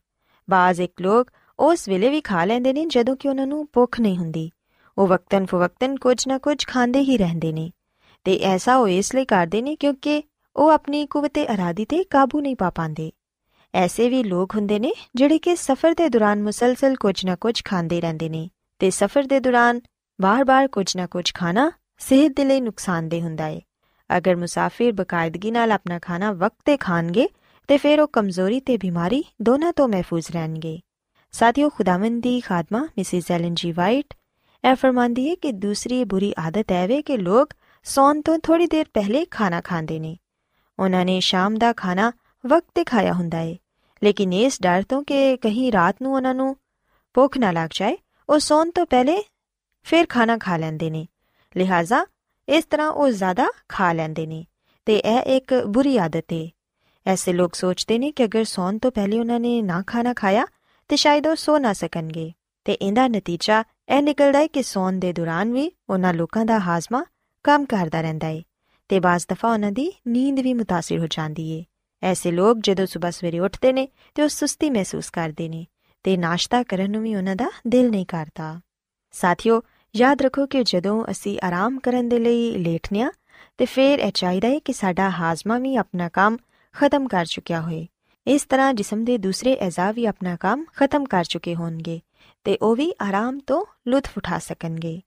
ਬਾਜ਼ 0.48 0.80
ਇੱਕ 0.80 1.00
ਲੋਕ 1.00 1.30
ਉਸ 1.58 1.88
ਵੇਲੇ 1.88 2.08
ਵੀ 2.08 2.20
ਖਾ 2.20 2.44
ਲੈਂਦੇ 2.44 2.72
ਨੇ 2.72 2.86
ਜਦੋਂ 2.86 3.16
ਕਿ 3.16 3.28
ਉਹਨਾਂ 3.28 3.46
ਨੂੰ 3.46 3.66
ਭੁੱਖ 3.72 4.00
ਨਹੀਂ 4.00 4.16
ਹੁੰਦੀ। 4.18 4.50
ਉਹ 4.98 5.06
ਵਕਤਨ 5.06 5.46
ਫਵਕਤਨ 5.46 5.96
ਕੁਝ 5.96 6.28
ਨਾ 6.28 6.38
ਕੁਝ 6.38 6.66
ਖਾਂਦੇ 6.66 7.00
ਹੀ 7.00 7.16
ਰਹਿੰਦੇ 7.18 7.52
ਨੇ। 7.52 7.70
ਤੇ 8.24 8.36
ਐਸਾ 8.38 8.76
ਉਹ 8.76 8.88
ਇਸ 8.88 9.14
ਲਈ 9.14 9.24
ਕਰਦੇ 9.24 9.62
ਨੇ 9.62 9.76
ਕਿਉਂਕਿ 9.76 10.22
ਉਹ 10.56 10.70
ਆਪਣੀ 10.70 11.06
ਕੁਵਤੇ 11.06 11.54
ਅਰਾਦੀ 11.54 11.84
ਤੇ 11.84 12.04
ਕਾਬੂ 12.04 12.40
ਨਹੀਂ 12.40 12.56
ਪਾ 12.56 12.70
ਪਾਉਂਦੇ। 12.70 13.12
ਐਸੇ 13.74 14.08
ਵੀ 14.08 14.22
ਲੋਕ 14.22 14.54
ਹੁੰਦੇ 14.54 14.78
ਨੇ 14.78 14.92
ਜਿਹੜੇ 15.14 15.38
ਕਿ 15.38 15.56
ਸਫ਼ਰ 15.56 15.94
ਦੇ 15.94 16.08
ਦੌਰਾਨ 16.08 16.42
ਮੁਸਲਸਲ 16.42 16.96
ਕੁਝ 16.96 17.24
ਨਾ 17.26 17.36
ਕੁਝ 17.36 17.62
ਖਾਂਦੇ 17.64 18.00
ਰਹਿੰਦੇ 18.00 18.28
ਨੇ 18.28 18.50
ਤੇ 18.78 18.90
ਸਫ਼ਰ 18.90 19.22
ਦੇ 19.22 19.40
ਦੌਰਾਨ 19.40 19.80
ਬਾਰ-ਬਾਰ 20.20 20.68
ਕੁਝ 20.68 20.96
ਨਾ 20.96 21.06
ਕੁਝ 21.06 21.34
ਖਾਣਾ 21.34 21.72
ਸਿਹਤ 21.98 22.32
ਦੇ 22.36 22.44
ਲਈ 22.44 22.60
ਨੁਕਸਾਨਦੇ 22.60 23.22
ਹੁੰਦਾ 23.22 23.44
ਹੈ 23.44 23.60
ਅਗਰ 24.16 24.36
ਮੁਸਾਫਿਰ 24.36 24.92
ਬਕਾਇਦਗੀ 24.92 25.50
ਨਾਲ 25.50 25.72
ਆਪਣਾ 25.72 25.98
ਖਾਣਾ 25.98 26.32
ਵਕਤ 26.32 26.56
ਤੇ 26.64 26.76
ਖਾਣਗੇ 26.76 27.28
ਤੇ 27.68 27.78
ਫਿਰ 27.78 28.00
ਉਹ 28.00 28.08
ਕਮਜ਼ੋਰੀ 28.08 28.60
ਤੇ 28.60 28.76
ਬਿਮਾਰੀ 28.76 29.24
ਦੋਨਾਂ 29.42 29.72
ਤੋਂ 29.72 29.88
ਮਹਿਫੂਜ਼ 29.88 30.30
ਰਹਿਣਗੇ। 30.30 30.80
ਸਾਥੀਓ, 31.32 31.68
ਖੁਦਾਵੰਦ 31.68 32.22
ਦੀ 32.22 32.40
ਖਾਦਮਾ 32.40 32.88
ਮਿਸਿਸ 32.98 33.30
ਐਲਨ 33.30 33.54
ਜੀ 33.54 33.72
ਵਾਈਟ 33.72 34.14
ਇਹ 34.70 34.74
ਫਰਮਾਂਦੀ 34.74 35.30
ਹੈ 35.30 35.34
ਕਿ 35.34 35.52
ਦੂਸਰੀ 35.52 36.04
ਬੁਰੀ 36.04 36.34
ਆਦਤ 36.38 36.72
ਹੈ 36.72 36.86
ਵੇ 36.88 37.02
ਕਿ 37.02 37.16
ਲੋਕ 37.16 37.48
ਸੌਣ 37.84 38.20
ਤੋਂ 38.22 38.38
ਥੋੜੀ 38.38 38.66
ਦੇਰ 38.66 38.84
ਪਹਿਲੇ 38.94 39.24
ਖਾਣਾ 39.24 39.60
ਖਾਂਦੇ 39.60 39.98
ਨੇ। 39.98 40.16
ਉਹਨਾਂ 40.78 41.04
ਨੇ 41.04 41.18
ਸ਼ਾਮ 41.20 41.54
ਦਾ 41.54 41.72
ਖਾਣਾ 41.72 42.12
ਵਕਤ 42.44 42.66
ਤੇ 42.74 42.84
ਖਾਇਆ 42.84 43.12
ਹੁੰਦਾ 43.12 43.38
ਹੈ 43.38 43.56
ਲੇਕਿਨ 44.02 44.32
ਇਸ 44.32 44.62
ਡਰ 44.62 44.82
ਤੋਂ 44.82 45.02
ਕਿ 45.02 45.36
ਕਹੀਂ 45.36 45.70
ਰਾਤ 45.72 46.02
ਨੂੰ 46.02 46.14
ਉਹਨਾਂ 46.14 46.34
ਨੂੰ 46.34 46.56
ਭੁੱਖ 47.14 47.38
ਨਾ 47.38 47.50
ਲੱਗ 47.50 47.70
ਜਾਏ, 47.74 47.96
ਉਹ 48.28 48.38
ਸੌਣ 48.38 48.70
ਤੋਂ 48.70 48.86
ਪਹਿਲੇ 48.86 49.22
ਫਿਰ 49.86 50.06
ਖਾਣਾ 50.06 50.36
ਖਾ 50.38 50.56
ਲੈਂਦੇ 50.56 50.90
ਨੇ। 50.90 51.06
ਲਿਹਾਜ਼ਾ 51.56 52.04
ਇਸ 52.48 52.64
ਤਰ੍ਹਾਂ 52.64 52.88
ਉਹ 52.88 53.10
ਜ਼ਿਆਦਾ 53.10 53.46
ਖਾ 53.68 53.92
ਲੈਂਦੇ 53.92 54.26
ਨੇ 54.26 54.44
ਤੇ 54.86 54.96
ਇਹ 54.96 55.36
ਇੱਕ 55.36 55.54
ਬੁਰੀ 55.66 55.96
ਆਦਤ 55.96 56.32
ਹੈ 56.32 56.48
ਐਸੇ 57.06 57.32
ਲੋਕ 57.32 57.54
ਸੋਚਦੇ 57.54 57.98
ਨੇ 57.98 58.10
ਕਿ 58.12 58.24
ਅਗਰ 58.24 58.44
ਸੌਣ 58.44 58.78
ਤੋਂ 58.78 58.90
ਪਹਿਲੇ 58.90 59.18
ਉਹਨਾਂ 59.20 59.40
ਨੇ 59.40 59.60
ਨਾ 59.62 59.82
ਖਾਣਾ 59.86 60.14
ਖਾਇਆ, 60.14 60.46
ਤੇ 60.90 60.96
ਸ਼ਾਇਦ 60.96 61.26
ਉਹ 61.26 61.36
ਸੋ 61.36 61.58
ਨਾ 61.58 61.72
ਸਕਣਗੇ। 61.72 62.32
ਤੇ 62.64 62.72
ਇਹਦਾ 62.72 63.06
ਨਤੀਜਾ 63.08 63.62
ਇਹ 63.88 64.02
ਨਿਕਲਦਾ 64.02 64.38
ਹੈ 64.38 64.46
ਕਿ 64.46 64.62
ਸੌਣ 64.62 64.92
ਦੇ 64.92 65.12
ਦੌਰਾਨ 65.12 65.52
ਵੀ 65.52 65.70
ਉਹਨਾਂ 65.90 66.12
ਲੋਕਾਂ 66.14 66.44
ਦਾ 66.44 66.58
ਹਾਜ਼ਮਾ 66.58 67.04
ਕੰਮ 67.44 67.64
ਕਰਦਾ 67.64 68.00
ਰਹਿੰਦਾ 68.00 68.26
ਹੈ 68.26 68.42
ਤੇ 68.87 68.99
ਬਾਜ਼ 68.99 69.25
ਦਫਾ 69.29 69.53
ਉਹਨਾਂ 69.53 69.71
ਦੀ 69.71 69.93
ਨੀਂਦ 70.07 70.39
ਵੀ 70.39 70.53
متاثر 70.53 70.99
ਹੋ 70.99 71.07
ਜਾਂਦੀ 71.07 71.59
ਹੈ 71.59 71.65
ਐਸੇ 72.03 72.31
ਲੋਕ 72.31 72.57
ਜਦੋਂ 72.61 72.85
ਸਵੇਰ 72.85 73.11
ਸਵੇਰੇ 73.11 73.39
ਉੱਠਦੇ 73.39 73.73
ਨੇ 73.73 73.87
ਤੇ 74.15 74.23
ਉਹ 74.23 74.27
ਸੁਸਤੀ 74.27 74.69
ਮਹਿਸੂਸ 74.69 75.09
ਕਰਦੇ 75.09 75.49
ਨੇ 75.49 75.65
ਤੇ 76.03 76.17
ਨਾਸ਼ਤਾ 76.17 76.63
ਕਰਨ 76.63 76.91
ਨੂੰ 76.91 77.03
ਵੀ 77.03 77.15
ਉਹਨਾਂ 77.15 77.35
ਦਾ 77.35 77.49
ਦਿਲ 77.67 77.89
ਨਹੀਂ 77.89 78.05
ਕਰਦਾ 78.05 78.61
ਸਾਥੀਓ 79.11 79.61
ਯਾਦ 79.95 80.21
ਰੱਖੋ 80.21 80.45
ਕਿ 80.45 80.63
ਜਦੋਂ 80.63 81.05
ਅਸੀਂ 81.11 81.39
ਆਰਾਮ 81.43 81.79
ਕਰਨ 81.79 82.09
ਦੇ 82.09 82.19
ਲਈ 82.19 82.51
ਲੇਟਨੇ 82.51 83.07
ਤੇ 83.57 83.65
ਫਿਰ 83.65 83.99
ਇਹ 83.99 84.11
ਚਾਹੀਦਾ 84.11 84.47
ਹੈ 84.47 84.59
ਕਿ 84.59 84.73
ਸਾਡਾ 84.73 85.09
ਹਾਜ਼ਮਾ 85.09 85.57
ਵੀ 85.57 85.75
ਆਪਣਾ 85.75 86.09
ਕੰਮ 86.09 86.37
ਖਤਮ 86.73 87.07
ਕਰ 87.07 87.25
ਚੁੱਕਿਆ 87.25 87.61
ਹੋਏ 87.61 87.87
ਇਸ 88.27 88.45
ਤਰ੍ਹਾਂ 88.45 88.73
ਜਿਸਮ 88.73 89.03
ਦੇ 89.03 89.17
ਦੂਸਰੇ 89.17 89.67
ਅਜ਼ਾ 89.67 89.91
ਵੀ 89.91 90.05
ਆਪਣਾ 90.05 90.35
ਕੰਮ 90.35 90.65
ਖਤਮ 90.75 91.05
ਕਰ 91.05 91.23
ਚੁੱਕੇ 91.23 91.55
ਹੋਣਗੇ 91.55 92.01
ਤੇ 92.43 92.57
ਉਹ 92.61 92.75
ਵੀ 92.75 92.93
ਆਰਾਮ 93.01 93.39
ਤੋਂ 93.39 93.65
ਲੁਤਫ 93.87 94.17
ਉਠਾ 94.17 94.39
ਸਕਣਗੇ 94.39 95.01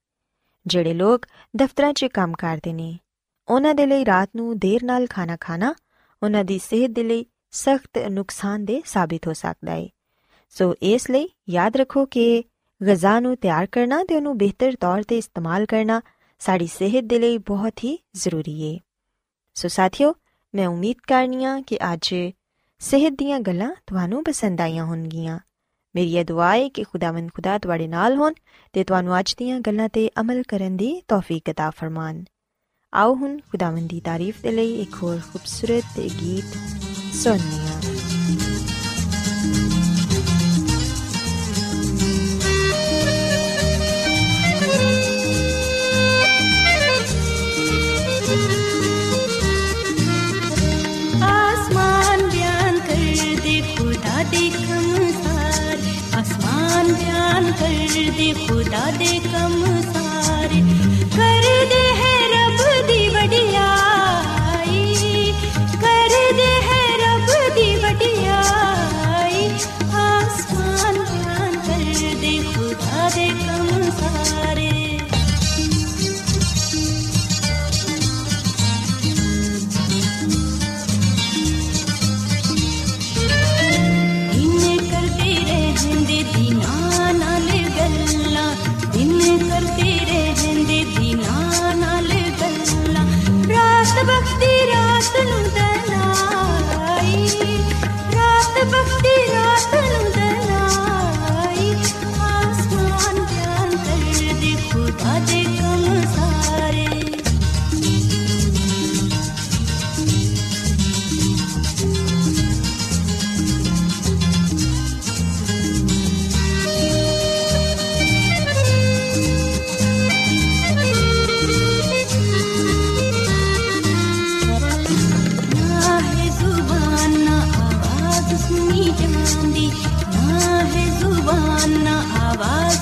ਜਿਹੜੇ 0.67 0.93
ਲੋਕ 0.93 1.25
ਦਫ਼ਤਰਾਂ 1.55 1.93
'ਚ 1.93 2.05
ਕੰਮ 2.05 2.33
ਕਰਦੇ 2.33 2.73
ਨੇ 2.73 2.99
ਉਹਨਾਂ 3.47 3.73
ਦੇ 3.73 3.85
ਲਈ 3.85 4.05
ਰਾਤ 4.05 4.29
ਨੂੰ 4.35 4.57
ਦੇਰ 4.59 4.83
ਨਾਲ 4.83 5.07
ਖਾਣਾ 5.07 5.37
ਖਾਣਾ 5.39 5.73
ਉਹਨਾਂ 6.23 6.43
ਦੀ 6.43 6.59
ਸਿਹਤ 6.59 6.91
ਦੇ 6.91 7.03
ਲਈ 7.03 7.25
ਸਖਤ 7.51 7.97
ਨੁਕਸਾਨਦੇ 7.97 8.81
ਸਾਬਿਤ 8.85 9.27
ਹੋ 9.27 9.33
ਸਕਦਾ 9.33 9.71
ਹੈ 9.71 9.87
ਸੋ 10.49 10.75
ਇਸ 10.81 11.09
ਲਈ 11.09 11.29
ਯਾਦ 11.49 11.77
ਰੱਖੋ 11.77 12.05
ਕਿ 12.05 12.43
ਗਜ਼ਾ 12.81 13.19
ਨੂੰ 13.19 13.37
ਤਿਆਰ 13.37 13.65
ਕਰਨਾ 13.65 14.03
ਤੇ 14.03 14.15
ਉਹਨੂੰ 14.15 14.37
ਬਿਹਤਰ 14.37 14.75
ਤੌਰ 14.75 15.03
ਤੇ 15.03 15.17
ਇਸਤੇਮਾਲ 15.17 15.65
ਕਰਨਾ 15.65 16.01
ਸਾਡੀ 16.39 16.67
ਸਿਹਤ 16.67 17.03
ਦੇ 17.03 17.19
ਲਈ 17.19 17.37
ਬਹੁਤ 17.37 17.83
ਹੀ 17.83 17.97
ਜ਼ਰੂਰੀ 18.15 18.55
ਹੈ 18.63 18.79
ਸੋ 19.53 19.67
ਸਾਥੀਓ 19.67 20.13
ਮੈਂ 20.53 20.67
ਉਮੀਦ 20.67 20.97
ਕਰਨੀਆ 21.07 21.59
ਕਿ 21.61 21.77
ਅੱਜ 21.93 22.15
ਸਿਹਤ 22.79 23.13
ਦੀਆਂ 23.13 23.39
ਗੱਲਾਂ 23.39 23.69
ਤੁਹਾਨੂੰ 23.87 24.23
ਪਸੰਦ 24.23 24.61
ਆਈਆਂ 24.61 24.85
ਹੋਣਗੀਆਂ 24.85 25.39
ਮੇਰੀ 25.95 26.15
ਇਹ 26.15 26.25
ਦੁਆ 26.25 26.51
ਹੈ 26.55 26.69
ਕਿ 26.69 26.83
ਖੁਦਾਵੰਦ 26.83 27.31
ਖੁਦਾ 27.31 27.57
ਤੁਹਾਡੇ 27.57 27.87
ਨਾਲ 27.87 28.15
ਹੋਣ 28.15 28.33
ਤੇ 28.73 28.83
ਤੁਹਾਨੂੰ 28.83 29.19
ਅੱਜ 29.19 29.35
ਦੀਆਂ 29.37 29.59
ਗੱਲਾਂ 29.59 29.89
ਤੇ 29.89 30.09
ਅਮਲ 30.19 30.43
ਕਰਨ 30.47 30.77
ਦੀ 30.77 31.01
ਤੌਫੀਕ 31.07 31.49
عطا 31.49 31.69
ਫਰਮਾਨ 31.75 32.23
آؤن 32.92 33.40
خدا 33.52 33.70
من 33.70 33.86
دی 33.86 34.00
تعریف 34.00 34.42
دلی 34.42 34.80
اکور 34.82 35.18
خوبصورت 35.18 35.98
گیت 35.98 36.44
سونیا 37.22 37.78
آسمان 51.22 52.28
بیان 52.32 52.78
کر 52.86 53.34
دے 53.44 53.60
خدا 53.76 54.22
دے 54.32 54.48
کمسار 54.56 55.76
آسمان 56.20 56.92
بیان 56.98 57.50
کر 57.58 58.10
دے 58.18 58.32
خدا 58.46 58.88
دے 58.98 59.18
کمسار 59.32 60.54
کر 61.16 61.44
دے 61.70 61.87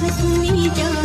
सुनी 0.05 0.69
जांदी 0.77 1.04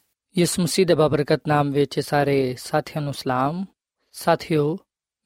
ਯਿਸੂ 0.37 0.61
ਮਸੀਹ 0.61 0.85
ਦੇ 0.85 0.95
ਬਬਰਕਤ 0.95 1.41
ਨਾਮ 1.47 1.71
ਵਿੱਚ 1.71 1.99
ਸਾਰੇ 1.99 2.55
ਸਾਥੀਆਂ 2.59 3.01
ਨੂੰ 3.01 3.13
ਸਲਾਮ। 3.13 3.65
ਸਾਥਿਓ, 4.11 4.77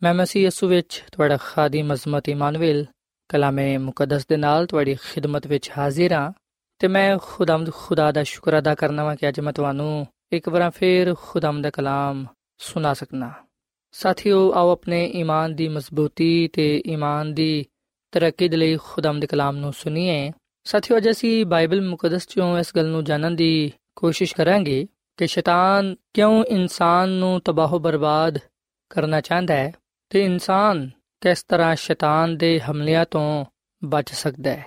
ਮੈਂ 0.03 0.13
ਮਸੀਹ 0.13 0.43
ਯਿਸੂ 0.43 0.67
ਵਿੱਚ 0.67 1.03
ਤੁਹਾਡਾ 1.11 1.37
ਖਾਦੀਮ 1.37 1.93
ਅਜ਼ਮਤ 1.93 2.29
ਇਮਾਨੁਅਲ 2.29 2.85
ਕਲਾਮੇ 3.29 3.77
ਮੁਕੱਦਸ 3.77 4.27
ਦੇ 4.27 4.37
ਨਾਲ 4.37 4.65
ਤੁਹਾਡੀ 4.65 4.95
ਖਿਦਮਤ 4.95 5.47
ਵਿੱਚ 5.47 5.71
ਹਾਜ਼ਰ 5.77 6.13
ਹਾਂ 6.13 6.31
ਤੇ 6.79 6.87
ਮੈਂ 6.87 7.17
ਖੁਦਾਮਦ 7.21 7.73
ਖੁਦਾ 7.73 8.11
ਦਾ 8.11 8.23
ਸ਼ੁਕਰ 8.23 8.59
ਅਦਾ 8.59 8.75
ਕਰਨਾ 8.75 9.03
ਵਾਂ 9.03 9.15
ਕਿ 9.15 9.29
ਅੱਜ 9.29 9.39
ਮੈਂ 9.39 9.53
ਤੁਹਾਨੂੰ 9.53 10.07
ਇੱਕ 10.31 10.49
ਵਾਰ 10.49 10.69
ਫੇਰ 10.69 11.15
ਖੁਦਾਮ 11.21 11.61
ਦਾ 11.61 11.69
ਕਲਾਮ 11.69 12.25
ਸੁਣਾ 12.57 12.93
ਸਕਣਾ 12.93 13.33
ਸਾਥਿਓ, 13.91 14.53
ਆਓ 14.53 14.71
ਆਪਣੇ 14.71 15.05
ਈਮਾਨ 15.05 15.55
ਦੀ 15.55 15.67
ਮਜ਼ਬੂਤੀ 15.67 16.47
ਤੇ 16.47 16.83
ਈਮਾਨ 16.87 17.33
ਦੀ 17.33 17.65
ਤਰੱਕੀ 18.11 18.49
ਦੇ 18.49 18.57
ਲਈ 18.57 18.77
ਖੁਦਾਮ 18.77 19.19
ਦੇ 19.19 19.27
ਕਲਾਮ 19.27 19.57
ਨੂੰ 19.57 19.73
ਸੁਣੀਏ। 19.73 20.31
ਸਾਥਿਓ, 20.63 20.97
ਅੱਜ 20.97 21.09
ਅਸੀਂ 21.09 21.45
ਬਾਈਬਲ 21.45 21.81
ਮੁਕੱਦਸ 21.81 22.27
ਚੋਂ 22.27 22.59
ਇਸ 22.59 22.75
ਗੱਲ 22.75 22.85
ਨੂੰ 22.85 23.03
ਜਾਣਨ 23.03 23.35
ਦੀ 23.35 23.71
ਕੋਸ਼ਿਸ਼ 23.95 24.35
ਕਰਾਂਗੇ 24.35 24.87
ਕਿ 25.17 25.27
ਸ਼ੈਤਾਨ 25.27 25.95
ਕਿਉਂ 26.13 26.43
ਇਨਸਾਨ 26.43 27.09
ਨੂੰ 27.09 27.41
ਤਬਾਹ 27.41 27.79
ਬਰਬਾਦ 27.79 28.39
ਕਰਨਾ 28.89 29.21
ਚਾਹੁੰਦਾ 29.21 29.53
ਹੈ 29.53 29.71
ਤੇ 30.09 30.25
ਇਨਸਾਨ 30.25 30.89
ਕਿਸ 31.21 31.43
ਤਰ੍ਹਾਂ 31.43 31.75
ਸ਼ੈਤਾਨ 31.75 32.37
ਦੇ 32.37 32.59
ਹਮਲਿਆਂ 32.59 33.05
ਤੋਂ 33.11 33.45
ਬਚ 33.83 34.13
ਸਕਦਾ 34.13 34.51
ਹੈ? 34.51 34.65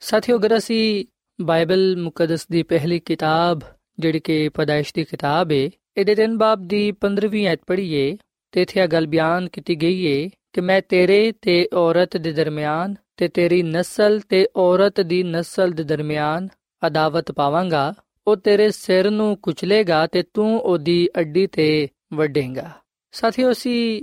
ਸਾਥੀਓ, 0.00 0.38
ਅਗਰ 0.38 0.56
ਅਸੀਂ 0.56 1.04
ਬਾਈਬਲ 1.40 1.96
ਮੁਕੱਦਸ 1.96 2.46
ਦੀ 2.50 2.62
ਪਹਿਲੀ 2.62 2.98
ਕਿਤਾਬ, 2.98 3.60
ਜਿਹੜੀ 3.98 4.20
ਕਿ 4.20 4.48
ਪਦਾਇਸ਼ 4.48 4.94
ਦੀ 4.94 5.04
ਕਿਤਾਬ 5.04 5.52
ਹੈ 5.52 5.68
ਇਹਦੇ 5.96 6.14
ਤਿੰਨ 6.14 6.38
ਬਾਬ 6.38 6.66
ਦੀ 6.66 6.92
15ਵੀਂ 7.00 7.46
ਐਤ 7.46 7.60
ਪੜ੍ਹੀਏ 7.66 8.16
ਤੇ 8.52 8.62
ਇੱਥੇ 8.62 8.80
ਇਹ 8.80 8.88
ਗੱਲ 8.88 9.06
ਬਿਆਨ 9.06 9.48
ਕੀਤੀ 9.48 9.76
ਗਈ 9.76 10.06
ਹੈ 10.06 10.30
ਕਿ 10.52 10.60
ਮੈਂ 10.60 10.82
ਤੇਰੇ 10.88 11.32
ਤੇ 11.42 11.68
ਔਰਤ 11.72 12.16
ਦੇ 12.16 12.32
ਦਰਮਿਆਨ 12.32 12.94
ਤੇ 13.16 13.28
ਤੇਰੀ 13.28 13.62
ਨਸਲ 13.62 14.20
ਤੇ 14.20 14.46
ਔਰਤ 14.56 15.00
ਦੀ 15.00 15.22
ਨਸਲ 15.22 15.70
ਦੇ 15.70 15.82
ਦਰਮਿਆਨ 15.82 16.48
ਅਦਾਵਤ 16.86 17.32
ਪਾਵਾਂਗਾ 17.32 17.94
ਉਹ 18.27 18.35
ਤੇਰੇ 18.35 18.69
ਸਿਰ 18.69 19.09
ਨੂੰ 19.09 19.37
ਕੁਚਲੇਗਾ 19.37 20.05
ਤੇ 20.07 20.23
ਤੂੰ 20.33 20.59
ਉਹਦੀ 20.59 21.07
ਅੱਡੀ 21.19 21.47
ਤੇ 21.47 21.87
ਵੱਢੇਗਾ 22.13 22.69
ਸਾਥੀਓ 23.13 23.51
ਅਸੀਂ 23.51 24.01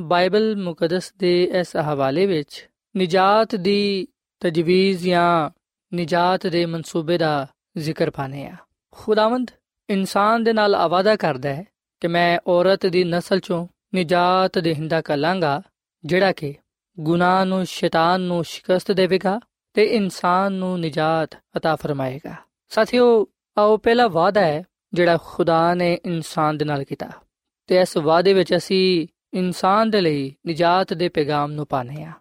ਬਾਈਬਲ 0.00 0.56
ਮੁਕੱਦਸ 0.56 1.12
ਦੇ 1.18 1.42
ਇਸ 1.44 1.76
ਹਵਾਲੇ 1.76 2.26
ਵਿੱਚ 2.26 2.68
ਨਜਾਤ 2.96 3.54
ਦੀ 3.54 4.06
ਤਜਵੀਜ਼ 4.40 5.06
ਜਾਂ 5.08 5.50
ਨਜਾਤ 5.92 6.46
ਦੇ 6.46 6.66
ਮਨਸੂਬੇ 6.66 7.18
ਦਾ 7.18 7.46
ਜ਼ਿਕਰ 7.78 8.10
ਪਾਨੇ 8.10 8.46
ਆ 8.46 8.56
ਖੁਦਾਵੰਦ 8.90 9.50
ਇਨਸਾਨ 9.88 10.44
ਦੇ 10.44 10.52
ਨਾਲ 10.52 10.74
ਆਵਾਦਾ 10.74 11.16
ਕਰਦਾ 11.16 11.54
ਹੈ 11.54 11.64
ਕਿ 12.00 12.08
ਮੈਂ 12.08 12.38
ਔਰਤ 12.46 12.86
ਦੀ 12.86 13.04
ਨਸਲ 13.04 13.40
ਚੋਂ 13.40 13.66
ਨਜਾਤ 13.94 14.58
ਦੇਹਿੰਦਾ 14.58 15.00
ਕਲਾਂਗਾ 15.00 15.62
ਜਿਹੜਾ 16.04 16.32
ਕਿ 16.32 16.54
ਗੁਨਾਹ 16.98 17.44
ਨੂੰ 17.44 17.64
ਸ਼ੈਤਾਨ 17.66 18.20
ਨੂੰ 18.20 18.44
ਸ਼ਿਕਸਤ 18.44 18.92
ਦੇਵੇਗਾ 18.92 19.40
ਤੇ 19.74 19.84
ਇਨਸਾਨ 19.84 20.52
ਨੂੰ 20.52 20.80
ਨਜਾਤ 20.80 21.34
عطا 21.34 21.76
ਫਰਮਾਏਗਾ 21.76 22.34
ਸਾਥੀਓ 22.68 23.26
ਆਓ 23.57 23.77
ਪਹਿਲਾ 23.77 24.07
ਵਾਅਦਾ 24.07 24.41
ਹੈ 24.41 24.63
ਜਿਹੜਾ 24.93 25.17
ਖੁਦਾ 25.23 25.73
ਨੇ 25.73 25.99
ਇਨਸਾਨ 26.05 26.57
ਦੇ 26.57 26.65
ਨਾਲ 26.65 26.83
ਕੀਤਾ। 26.83 27.09
ਤੇ 27.67 27.79
ਇਸ 27.81 27.97
ਵਾਅਦੇ 27.97 28.33
ਵਿੱਚ 28.33 28.55
ਅਸੀਂ 28.55 29.07
ਇਨਸਾਨ 29.33 29.89
ਦੇ 29.89 30.01
ਲਈ 30.01 30.35
ਨਜਾਤ 30.47 30.93
ਦੇ 30.93 31.09
ਪੈਗਾਮ 31.09 31.51
ਨੂੰ 31.51 31.67
ਪਾਣੇ 31.67 32.03
ਆ 32.03 32.11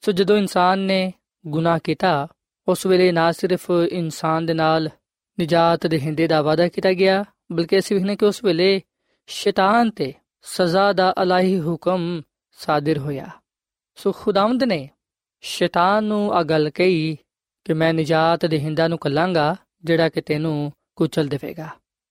ਸੋ 0.00 0.12
ਜਦੋਂ 0.12 0.36
ਇਨਸਾਨ 0.36 0.78
ਨੇ 0.78 1.12
ਗੁਨਾਹ 1.46 1.78
ਕੀਤਾ, 1.84 2.28
ਉਸ 2.68 2.86
ਵੇਲੇ 2.86 3.12
ਨਾ 3.12 3.32
ਸਿਰਫ 3.32 3.70
ਇਨਸਾਨ 3.90 4.46
ਦੇ 4.46 4.54
ਨਾਲ 4.54 4.88
ਨਜਾਤ 5.40 5.86
ਦੇ 5.86 6.00
ਹਿੰਦੇ 6.00 6.26
ਦਾ 6.26 6.42
ਵਾਅਦਾ 6.42 6.68
ਕੀਤਾ 6.68 6.92
ਗਿਆ, 6.92 7.24
ਬਲਕਿ 7.52 7.78
ਅਸੀਂ 7.78 7.96
ਵੇਖਨੇ 7.96 8.16
ਕਿ 8.16 8.26
ਉਸ 8.26 8.44
ਵੇਲੇ 8.44 8.80
ਸ਼ੈਤਾਨ 9.26 9.90
ਤੇ 9.90 10.12
ਸਜ਼ਾ 10.42 10.92
ਦਾ 10.92 11.14
ਅਲਾਹੀ 11.22 11.60
ਹੁਕਮ 11.60 12.22
ਸਾਦਰ 12.50 12.98
ਹੋਇਆ। 12.98 13.26
ਸੋ 13.94 14.12
ਖੁਦਾਵੰਦ 14.12 14.64
ਨੇ 14.64 14.88
ਸ਼ੈਤਾਨ 15.40 16.04
ਨੂੰ 16.04 16.32
ਆ 16.32 16.42
ਗੱਲ 16.42 16.70
ਕਹੀ 16.70 17.16
ਕਿ 17.64 17.72
ਮੈਂ 17.72 17.94
ਨਜਾਤ 17.94 18.46
ਦੇ 18.46 18.58
ਹਿੰਦਾ 18.58 18.88
ਨੂੰ 18.88 18.98
ਕੱਲਾਂਗਾ 18.98 19.56
ਜਿਹੜਾ 19.84 20.08
ਕਿ 20.08 20.20
ਤੈਨੂੰ 20.20 20.72
ਕੁਚਲ 21.00 21.26
ਦੇਵੇਗਾ 21.26 21.68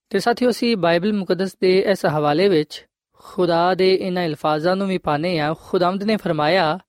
ਤੇ 0.10 0.20
ਸਾਥੀਓ, 0.20 0.50
ਅਸੀਂ 0.50 0.78
ਬਾਈਬਲ 0.78 1.14
ਮੁਕੱਦਸ 1.14 1.56
ਦੇ 1.62 1.80
ਇਸ 1.80 2.06
ਹਵਾਲੇ 2.06 2.48
ਵਿੱਚ 2.50 2.86
ਖੁਦਾ 3.14 3.76
ਦੇ 3.76 3.94
ਇਹਨਾਂ 3.96 4.26
ਅਲਫਾਜ਼ਾਂ 4.26 4.76
ਨੂੰ 4.76 4.88
ਵੀ 4.88 4.98
ਪਾਣੇ 4.98 5.40
ਆ 5.40 5.54
ਖੁਦਾਮਦ 5.54 6.04
ਨੇ 6.04 6.18
ਫਰਮਾਇਆ 6.18 6.80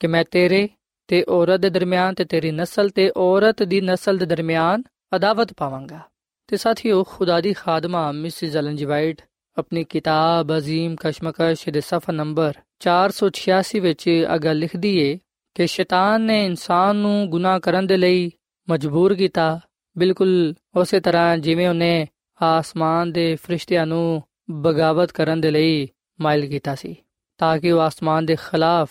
ਕਿ 0.00 0.06
ਮੈਂ 0.06 0.24
ਤੇਰੇ 0.30 0.68
ਤੇ 1.08 1.24
ਔਰਤ 1.28 1.60
ਦੇ 1.60 1.70
ਦਰਮਿਆਨ 1.70 2.14
ਤੇ 2.14 2.24
ਤੇਰੀ 2.24 2.50
ਨਸਲ 2.50 2.88
ਤੇ 2.88 3.10
ਔਰਤ 3.16 3.62
ਦੀ 3.62 3.80
ਨਸਲ 3.80 4.18
ਦੇ 4.18 4.26
ਦਰਮਿਆਨ 4.26 4.82
ਅਦਾਵਤ 5.16 5.52
ਪਾਵਾਂਗਾ। 5.52 6.00
ਤੇ 6.46 6.56
ਸਾਥੀਓ, 6.56 7.04
ਖੁਦਾ 7.04 7.40
ਦੀ 7.40 7.52
ਖਾਦਮਾ 7.52 8.12
ਮਿਸਿਸ 8.12 8.56
ਐਲਨ 8.56 8.76
ਜੀ 8.76 8.84
ਵਾਈਟ 8.84 9.22
ਆਪਣੀ 9.58 9.84
ਕਿਤਾਬ 9.84 10.56
ਅਜ਼ੀਮ 10.56 10.96
ਕਸ਼ਮਕਸ਼ 11.00 11.68
ਦੇ 11.68 11.80
ਸਫਾ 11.80 12.12
ਨੰਬਰ 12.12 12.52
486 12.80 13.80
ਵਿੱਚ 13.80 14.26
ਅਗਾ 14.34 14.52
ਲਿਖਦੀ 14.52 14.96
ਏ 14.98 15.18
ਕਿ 15.54 15.66
ਸ਼ੈਤਾਨ 15.66 16.22
ਨੇ 16.22 16.44
ਇਨਸਾਨ 16.44 16.96
ਨੂੰ 16.96 17.30
ਗੁਨਾਹ 17.30 17.60
ਕਰਨ 17.60 17.86
ਦੇ 17.86 17.96
ਲਈ 17.96 18.30
ਮਜਬੂਰ 18.70 19.14
ਕੀਤਾ। 19.14 19.60
ਬਿਲਕੁਲ 19.98 20.54
ਉਸੇ 20.76 21.00
ਤਰ੍ਹਾਂ 21.00 21.38
ਜਿਵੇਂ 21.38 21.68
ਉਹਨੇ 21.68 22.06
ਆਸਮਾਨ 22.42 23.12
ਦੇ 23.12 23.36
ਫਰਿਸ਼ਤਿਆਂ 23.36 23.86
ਨੂੰ 23.86 24.22
ਬਗਾਵਤ 24.50 25.12
ਕਰਨ 25.12 25.40
ਦੇ 25.40 25.50
ਲਈ 25.50 25.88
ਮਾਇਲ 26.20 26.46
ਕੀਤਾ 26.46 26.74
ਸੀ, 26.74 26.96
ਤਾਂ 27.38 27.58
ਕਿ 27.58 27.72
ਉਹ 27.72 27.80
ਆਸਮਾਨ 27.80 28.26
ਦੇ 28.26 28.36
ਖਿਲਾਫ 28.36 28.90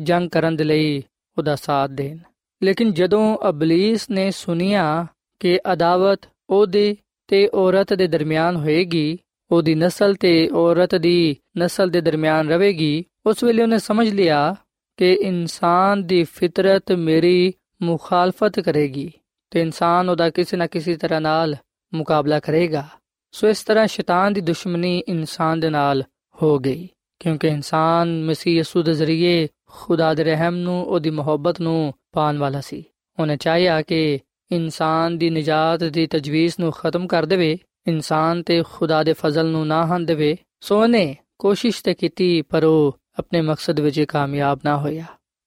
ਜੰਗ 0.00 0.30
ਕਰਨ 0.30 0.56
ਦੇ 0.56 0.64
ਲਈ 0.64 1.02
ਉਹਦਾ 1.38 1.56
ਸਾਥ 1.56 1.90
ਦੇਣ। 1.90 2.18
ਲੇਕਿਨ 2.62 2.92
ਜਦੋਂ 2.92 3.38
ਅਬਲੀਸ 3.48 4.10
ਨੇ 4.10 4.30
ਸੁਨਿਆ 4.30 5.06
ਕਿ 5.40 5.60
ਅਦਾਵਤ 5.72 6.20
ਉਹਦੇ 6.50 6.96
ਤੇ 7.28 7.48
ਔਰਤ 7.54 7.94
ਦੇ 7.94 8.06
ਦਰਮਿਆਨ 8.06 8.56
ਹੋਏਗੀ, 8.56 9.18
ਉਹਦੀ 9.50 9.74
ਨਸਲ 9.74 10.14
ਤੇ 10.14 10.48
ਔਰਤ 10.48 10.94
ਦੀ 10.94 11.36
ਨਸਲ 11.58 11.90
ਦੇ 11.90 12.00
ਦਰਮਿਆਨ 12.00 12.48
ਰਹੇਗੀ, 12.48 13.04
ਉਸ 13.26 13.44
ਵੇਲੇ 13.44 13.62
ਉਹਨੇ 13.62 13.78
ਸਮਝ 13.78 14.08
ਲਿਆ 14.08 14.54
ਕਿ 14.96 15.12
ਇਨਸਾਨ 15.12 16.06
ਦੀ 16.06 16.24
ਫਿਤਰਤ 16.24 16.92
ਮੇਰੀ 16.92 17.54
ਮੁਖਾਲਫਤ 17.82 18.60
ਕਰੇਗੀ। 18.60 19.12
ਤੇ 19.54 19.60
ਇਨਸਾਨ 19.60 20.08
ਉਹਦਾ 20.08 20.30
ਕਿਸੇ 20.30 20.56
ਨਾ 20.56 20.66
ਕਿਸੇ 20.66 20.96
ਤਰ੍ਹਾਂ 20.96 21.20
ਨਾਲ 21.20 21.56
ਮੁਕਾਬਲਾ 21.94 22.40
ਕਰੇਗਾ। 22.40 22.88
ਸੋ 23.32 23.48
ਇਸ 23.48 23.62
ਤਰ੍ਹਾਂ 23.62 23.86
ਸ਼ੈਤਾਨ 23.86 24.32
ਦੀ 24.32 24.40
ਦੁਸ਼ਮਣੀ 24.40 25.02
ਇਨਸਾਨ 25.08 25.60
ਦੇ 25.60 25.70
ਨਾਲ 25.70 26.04
ਹੋ 26.42 26.58
ਗਈ, 26.58 26.88
ਕਿਉਂਕਿ 27.18 27.48
ਇਨਸਾਨ 27.48 28.24
ਮਸੀਹ 28.24 28.60
ਯਸੂ 28.60 28.82
ਦੇ 28.82 28.94
ਜ਼ਰੀਏ 28.94 29.48
ਖੁਦਾ 29.70 30.14
ਦੇ 30.14 30.24
ਰਹਿਮ 30.24 30.56
ਨੂੰ, 30.56 30.84
ਉਹਦੀ 30.84 31.10
ਮੁਹੱਬਤ 31.10 31.60
ਨੂੰ 31.60 31.94
ਪਾਣ 32.12 32.38
ਵਾਲਾ 32.38 32.60
ਸੀ। 32.60 32.84
ਉਹਨੇ 33.20 33.36
ਚਾਹਿਆ 33.36 33.82
ਕਿ 33.82 34.18
ਇਨਸਾਨ 34.52 35.18
ਦੀ 35.18 35.30
ਨਜਾਤ 35.30 35.84
ਦੀ 35.84 36.06
ਤਜਵੀਜ਼ 36.06 36.54
ਨੂੰ 36.60 36.72
ਖਤਮ 36.72 37.06
ਕਰ 37.06 37.26
ਦੇਵੇ, 37.26 37.58
ਇਨਸਾਨ 37.86 38.42
ਤੇ 38.42 38.62
ਖੁਦਾ 38.72 39.02
ਦੇ 39.02 39.12
ਫਜ਼ਲ 39.12 39.46
ਨੂੰ 39.46 39.66
ਨਾ 39.66 39.86
ਹਨ 39.86 40.04
ਦੇਵੇ। 40.04 40.36
ਸੋ 40.60 40.82
ਉਹਨੇ 40.82 41.16
ਕੋਸ਼ਿਸ਼ 41.38 41.82
ਤੇ 41.82 41.94
ਕੀਤੀ, 41.94 42.42
ਪਰ 42.42 42.64
ਉਹ 42.64 42.98
ਆਪਣੇ 43.18 43.40
ਮਕਸਦ 43.40 43.80
ਵਿੱਚ 43.80 44.00
ਕਾਮਯਾਬ 44.00 44.60
ਨਾ 44.64 44.76
ਹੋਇਆ। 44.76 45.04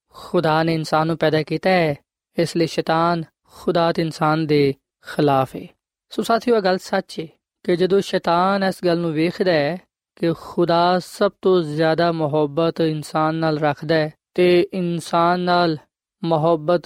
ਖੁਦਾ 0.09 0.63
ਨੇ 0.63 0.73
ਇਨਸਾਨ 0.73 1.07
ਨੂੰ 1.07 1.17
ਪੈਦਾ 1.17 1.43
ਕੀਤਾ 1.43 1.69
ਹੈ, 1.69 1.95
ਇਸ 2.39 2.57
ਲਈ 2.57 2.67
ਸ਼ੈਤਾਨ 2.67 3.23
ਖੁਦਾ 3.51 3.91
ਤੇ 3.91 4.01
ਇਨਸਾਨ 4.01 4.47
ਦੇ 4.47 4.73
ਖਿਲਾਫ 5.01 5.55
ਹੈ 5.55 5.67
ਸੋ 6.09 6.23
ਸਾਥੀਓ 6.23 6.61
ਗੱਲ 6.61 6.77
ਸੱਚ 6.77 7.19
ਹੈ 7.19 7.27
ਕਿ 7.63 7.75
ਜਦੋਂ 7.75 8.01
ਸ਼ੈਤਾਨ 8.01 8.63
ਇਸ 8.63 8.75
ਗੱਲ 8.85 8.97
ਨੂੰ 8.97 9.13
ਵੇਖਦਾ 9.13 9.53
ਹੈ 9.53 9.77
ਕਿ 10.15 10.33
ਖੁਦਾ 10.33 10.99
ਸਭ 10.99 11.31
ਤੋਂ 11.41 11.63
ਜ਼ਿਆਦਾ 11.63 12.11
ਮੁਹੱਬਤ 12.11 12.81
ਇਨਸਾਨ 12.81 13.35
ਨਾਲ 13.35 13.59
ਰੱਖਦਾ 13.59 13.95
ਹੈ 13.95 14.13
ਤੇ 14.33 14.67
ਇਨਸਾਨ 14.73 15.39
ਨਾਲ 15.39 15.77
ਮੁਹੱਬਤ 16.23 16.83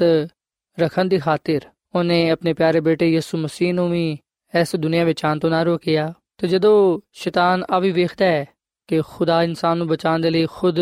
ਰੱਖਣ 0.80 1.06
ਦੀ 1.06 1.19
ਖਾਤਰ 1.19 1.60
ਉਹਨੇ 1.95 2.30
ਆਪਣੇ 2.30 2.54
ਪਿਆਰੇ 2.54 2.80
ਬੇਟੇ 2.80 3.12
ਯਿਸੂ 3.12 3.38
ਮਸੀਹ 3.38 3.74
ਨੂੰ 3.74 3.91
ਵੀ 3.91 4.17
ਇਸ 4.62 4.76
ਦੁਨੀਆ 4.76 5.04
ਵਿੱਚ 5.04 5.26
ਆਉਣ 5.26 5.39
ਤੋਂ 5.39 5.50
ਨਾ 5.50 5.63
ਰੋਕਿਆ। 5.63 6.13
ਤੇ 6.38 6.47
ਜਦੋਂ 6.47 7.00
ਸ਼ੈਤਾਨ 7.12 7.65
ਆ 7.71 7.80
ਵੀ 7.80 7.91
ਵੇਖਦਾ 7.91 8.26
ਹੈ 8.26 8.45
ਕਿ 8.88 9.02
ਖੁਦਾ 9.02 9.43
ਇਨਸਾਨ 9.43 9.78
ਨੂੰ 9.78 9.88
ਬਚਾਉਣ 9.88 10.21
ਦੇ 10.21 10.30
ਲਈ 10.30 10.45
ਖੁਦ 10.45 10.80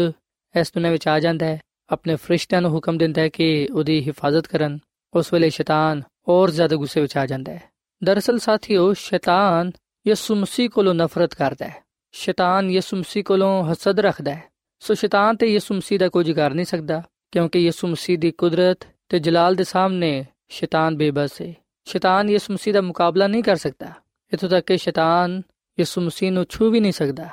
ਇਸ 0.60 0.72
ਦੁਨੀਆ 0.74 0.92
ਵਿੱਚ 0.92 1.08
ਆ 1.08 1.20
ਜਾਂਦਾ 1.20 1.46
ਹੈ, 1.46 1.62
ਆਪਣੇ 1.90 2.16
ਫਰਿਸ਼ਤਿਆਂ 2.16 2.62
ਨੂੰ 2.62 2.72
ਹੁਕਮ 2.72 2.98
ਦਿੰਦਾ 2.98 3.22
ਹੈ 3.22 3.30
ਕਿ 3.30 3.68
ਉਹਦੀ 3.74 4.08
ਹਿਫਾਜ਼ਤ 4.08 4.48
ਕਰਨ 4.48 4.80
ਉਸ 5.14 5.34
ਵੇਲੇ 5.34 5.50
ਸ਼ੈਤਾਨ 5.50 6.02
ਹੋਰ 6.28 6.52
ਜ਼ਿਆਦਾ 6.52 6.76
ਗੁੱਸੇ 6.76 7.02
ਵਿੱਚ 7.02 7.18
ਆ 7.18 7.26
ਜਾਂਦਾ 7.26 7.54
ਹੈ। 7.54 7.64
ਦਰਅਸਲ 8.04 8.40
ਸਾਥੀਓ, 8.40 8.94
ਸ਼ੈਤਾਨ 8.94 9.72
ਯਿਸੂ 10.08 10.36
ਮਸੀਹ 10.36 10.70
ਕੋਲੋਂ 10.70 10.94
ਨਫ਼ਰਤ 10.94 11.34
ਕਰਦਾ 11.34 11.68
ਹੈ। 11.68 11.84
ਸ਼ੈਤਾਨ 12.12 12.72
ਯਿਸੂ 12.72 12.98
ਮਸੀਹ 12.98 13.24
ਕੋਲੋਂ 13.24 13.72
ਹਸਦ 13.72 14.00
ਰੱਖਦਾ 14.00 14.36
ਹੈ। 14.36 14.44
ਸੋ 14.80 14.94
ਸ਼ੈਤਾਨ 14.94 15.36
ਤੇ 15.36 15.48
ਯਿਸੂ 15.48 15.76
ਮਸੀਹ 15.76 16.00
ਦਾ 16.00 16.10
ਕੁਝ 16.10 16.32
ਕਰ 16.32 16.52
ਨਹੀਂ 16.52 16.66
ਸਕਦਾ, 16.66 17.04
ਕਿਉਂਕਿ 17.32 17.60
ਯਿਸੂ 17.60 17.88
ਮਸੀਹ 17.88 18.18
ਦੀ 18.18 18.32
ਕੁਦਰਤ 18.32 18.88
ਤੇ 19.10 19.20
ਜਲਾਲ 19.20 19.56
ਦੇ 19.56 19.64
ਸਾਹਮਣੇ 19.64 20.26
ਸ਼ੈਤਾਨ 20.50 20.98
ਬੇਬਸ 20.98 21.42
ਹੈ। 21.42 21.54
ਸ਼ੈਤਾਨ 21.86 22.30
ਯਿਸੂ 22.30 22.54
ਮਸੀਹ 22.54 22.74
ਦਾ 22.74 22.82
ਮੁਕਾਬਲਾ 22.82 23.28
ਨਹੀਂ 23.28 23.44
ਕਰ 23.44 23.56
ਸਕਦਾ। 23.56 23.88
ਇਥੋਂ 24.34 24.50
ਤੱਕ 24.50 24.68
ਕਿ 24.68 24.78
ਸ਼ੈਤਾਨ 24.78 25.42
ਯਿਸੂ 25.80 26.02
ਮਸੀਹ 26.02 26.32
ਨੂੰ 26.32 26.46
ਛੂ 26.50 26.70
ਵੀ 26.70 26.80
ਨਹੀਂ 26.80 26.92
ਸਕਦਾ। 26.92 27.30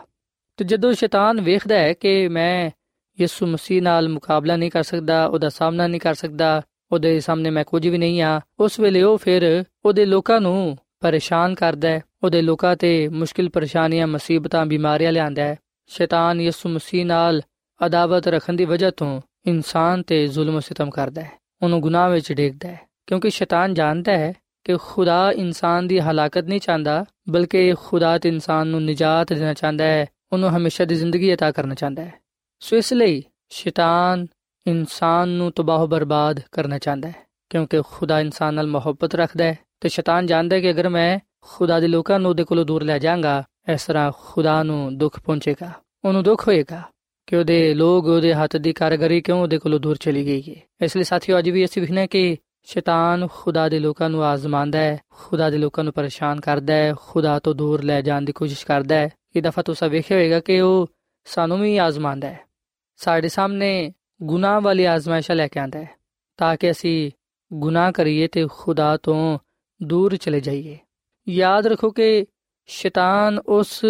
ਤੇ 0.57 0.65
ਜਦੋਂ 0.65 0.93
ਸ਼ੈਤਾਨ 0.93 1.41
ਵੇਖਦਾ 1.41 1.75
ਹੈ 1.75 1.93
ਕਿ 1.93 2.29
ਮੈਂ 2.29 2.71
ਯਿਸੂ 3.21 3.47
ਮਸੀਹ 3.47 3.83
ਨਾਲ 3.83 4.09
ਮੁਕਾਬਲਾ 4.09 4.57
ਨਹੀਂ 4.57 4.71
ਕਰ 4.71 4.83
ਸਕਦਾ, 4.83 5.27
ਉਹਦਾ 5.27 5.49
ਸਾਹਮਣਾ 5.49 5.87
ਨਹੀਂ 5.87 6.01
ਕਰ 6.01 6.15
ਸਕਦਾ 6.15 6.62
ਉਹਦੇ 6.91 7.20
ਸਾਹਮਣੇ 7.20 7.50
ਮੈਂ 7.50 7.63
ਕੁਝ 7.63 7.88
ਵੀ 7.88 7.98
ਨਹੀਂ 7.98 8.22
ਆ 8.22 8.39
ਉਸ 8.60 8.80
ਵੇਲੇ 8.80 9.02
ਉਹ 9.02 9.17
ਫਿਰ 9.17 9.63
ਉਹਦੇ 9.86 10.06
ਲੋਕਾਂ 10.06 10.41
ਨੂੰ 10.41 10.78
ਪਰੇਸ਼ਾਨ 11.00 11.56
ਕਰਦਾ 11.56 11.89
ਹੈ 11.89 12.02
ਉਹਦੇ 12.24 12.41
ਲੋਕਾਂ 12.41 12.76
ਤੇ 12.76 13.08
ਮੁਸ਼ਕਿਲ 13.08 13.50
ਪਰੇਸ਼ਾਨੀਆਂ 13.50 14.08
ਮੁਸੀਬਤਾਂ 14.08 14.65
ਬਿਮਾਰੀਆਂ 14.65 15.12
ਲਿਆਂਦਾ 15.12 15.44
ਹੈ 15.44 15.58
ਸ਼ੈਤਾਨ 15.89 16.41
ਯਿਸੂ 16.41 16.70
ਮਸੀਹ 16.70 17.06
ਨਾਲ 17.06 17.41
ਅਦਾਵਤ 17.86 18.28
ਰੱਖਣ 18.28 18.54
ਦੀ 18.54 18.65
ਵਜ੍ਹਾ 18.65 18.91
ਤੋਂ 18.91 19.22
ਇਨਸਾਨ 19.46 20.02
ਤੇ 20.02 20.28
ਜ਼ੁਲਮ 20.28 20.60
ਸਿਤਮ 20.60 20.89
ਕਰਦਾ 20.89 21.22
ਹੈ 21.22 21.32
ਉਹਨੂੰ 21.62 21.82
ਗੁਨਾਹ 21.82 22.10
ਵਿੱਚ 22.10 22.34
ਡੇਗਦਾ 22.34 22.70
ਹੈ 22.70 22.80
ਕਿਉਂਕਿ 23.08 23.30
ਸ਼ੈਤਾਨ 23.30 23.74
ਜਾਣਦਾ 23.74 24.12
ਹੈ 24.12 24.34
ਕਿ 24.63 24.78
ਖੁਦਾ 24.78 25.32
ਇਨਸਾਨ 25.32 25.88
ਦੀ 25.88 26.00
ਹਲਾਕਤ 26.00 26.44
ਨਹੀਂ 26.44 26.60
ਚਾਹੁੰਦਾ 26.60 27.06
ਬਲਕਿ 27.30 27.74
ਖੁਦਾ 27.84 28.17
ਤੇ 28.17 28.30
ਇਨਸਾਨ 28.30 28.67
ਨੂੰ 28.67 28.84
ਨਿਜਾਤ 28.84 29.34
ਦੇਣਾ 29.34 29.54
ਚਾਹੁੰਦਾ 29.54 29.84
ਹੈ 29.84 30.06
ਉਹਨੂੰ 30.32 30.50
ਹਮੇਸ਼ਾ 30.50 30.86
ਦੀ 30.86 30.96
ਜ਼ਿੰਦਗੀ 30.96 31.34
عطا 31.34 31.52
ਕਰਨਾ 31.54 31.76
ਚਾਹੁੰਦਾ 31.76 32.04
ਹੈ 32.04 32.13
ਸੋ 32.60 32.76
ਇਸ 32.76 32.94
ਲਈ 32.94 33.24
ਸ਼ੈਤਾਨ 33.50 34.28
ਇਨਸਾਨ 34.66 35.29
ਨੂੰ 35.29 35.50
ਤਬਾਹ 35.52 35.87
ਬਰਬਾਦ 35.87 36.40
ਕਰਨਾ 36.52 36.79
ਚਾਹੁੰਦਾ 36.79 37.09
ਹੈ, 37.09 37.14
ਕਿਉਂਕਿ 37.50 37.81
ਖੁਦਾ 37.88 38.20
ਇਨਸਾਨ 38.20 38.55
ਨਾਲ 38.55 38.66
ਮੁਹੱਬਤ 38.66 39.14
ਰੱਖਦਾ 39.14 39.44
ਹੈ 39.44 39.59
ਤੇ 39.81 39.88
ਸ਼ੈਤਾਨ 39.88 40.26
ਜਾਣਦਾ 40.26 40.57
ਹੈ 40.57 40.61
ਕਿ 40.61 40.70
ਅਗਰ 40.70 40.88
ਮੈਂ 40.88 41.18
ਖੁਦਾ 41.42 41.79
ਦੇ 41.81 41.88
ਲੋਕਾਂ 41.88 42.18
ਨੂੰ 42.20 42.31
ਉਹਦੇ 42.31 42.44
ਕੋਲੋਂ 42.44 42.64
ਦੂਰ 42.64 42.83
ਲੈ 42.83 42.98
ਜਾਵਾਂਗਾ, 42.98 43.42
ਇਸ 43.72 43.87
ਤਰ੍ਹਾਂ 43.87 44.11
ਖੁਦਾ 44.18 44.62
ਨੂੰ 44.62 44.96
ਦੁੱਖ 44.98 45.20
ਪਹੁੰਚੇਗਾ, 45.20 45.70
ਉਹਨੂੰ 46.05 46.22
ਦੁੱਖ 46.22 46.46
ਹੋਏਗਾ 46.48 46.83
ਕਿ 47.29 47.37
ਉਹਦੇ 47.37 47.74
ਲੋਕ 47.74 48.07
ਉਹਦੇ 48.07 48.33
ਹੱਥ 48.35 48.57
ਦੀ 48.57 48.72
ਕਾਰਗਰੀ 48.72 49.20
ਕਿਉਂ 49.20 49.40
ਉਹਦੇ 49.42 49.59
ਕੋਲੋਂ 49.59 49.79
ਦੂਰ 49.81 49.96
ਚਲੀ 49.96 50.24
ਗਈ 50.26 50.42
ਹੈ। 50.48 50.61
ਇਸ 50.85 50.96
ਲਈ 50.96 51.05
ਸਾਥੀਓ, 51.05 51.38
ਅੱਜ 51.38 51.48
ਵੀ 51.48 51.64
ਅਸੀਂ 51.64 51.83
ਵਿਖਣਾ 51.83 52.07
ਕਿ 52.07 52.37
ਸ਼ੈਤਾਨ 52.66 53.26
ਖੁਦਾ 53.33 53.68
ਦੇ 53.68 53.79
ਲੋਕਾਂ 53.79 54.09
ਨੂੰ 54.11 54.24
ਆਜ਼ਮਾਉਂਦਾ 54.24 54.79
ਹੈ, 54.79 54.98
ਖੁਦਾ 55.11 55.50
ਦੇ 55.50 55.59
ਲੋਕਾਂ 55.59 55.85
ਨੂੰ 55.85 55.92
ਪਰੇਸ਼ਾਨ 55.92 56.40
ਕਰਦਾ 56.40 56.74
ਹੈ, 56.74 56.94
ਖੁਦਾ 57.00 57.38
ਤੋਂ 57.38 57.55
ਦੂਰ 57.55 57.83
ਲੈ 57.83 58.00
ਜਾਣ 58.00 58.22
ਦੀ 58.22 58.33
ਕੋਸ਼ਿਸ਼ 58.33 58.66
ਕਰਦਾ 58.66 58.94
ਹੈ। 58.94 59.11
ਇਹ 59.37 59.42
ਦਫਾ 59.42 59.62
ਤੁਸੀਂ 59.62 59.88
ਵੇਖਿਆ 59.90 60.16
ਹੋਵੇਗਾ 60.16 60.40
ਕਿ 60.40 60.61
ਉਹ 60.61 60.87
ਸਾਨੂੰ 61.26 61.59
ਵੀ 61.59 61.76
ਆਜ਼ਮਾਉਂਦਾ 61.76 62.29
ਹੈ। 62.29 62.40
ਸਾਡੇ 63.00 63.29
ਸਾਹਮਣੇ 63.29 63.92
ਗੁਨਾਹ 64.22 64.61
ਵਾਲੀ 64.61 64.85
ਆਜ਼ਮਾਇਸ਼ਾਂ 64.85 65.37
ਲੈ 65.37 65.48
ਕੇ 65.48 65.61
ਆਂਦਾ 65.61 65.79
ਹੈ, 65.79 65.90
ਤਾਂ 66.37 66.57
ਕਿ 66.57 66.70
ਅਸੀਂ 66.70 67.11
ਗੁਨਾਹ 67.52 67.92
ਕਰੀਏ 67.92 68.26
ਤੇ 68.26 68.46
ਖੁਦਾ 68.50 68.96
ਤੋਂ 68.96 69.38
ਦੂਰ 69.83 70.16
ਚਲੇ 70.16 70.40
ਜਾਈਏ। 70.40 70.79
ਯਾਦ 71.29 71.66
ਰੱਖੋ 71.66 71.90
ਕਿ 71.90 72.26
ਸ਼ੈਤਾਨ 72.66 73.38
ਉਸ 73.38 73.85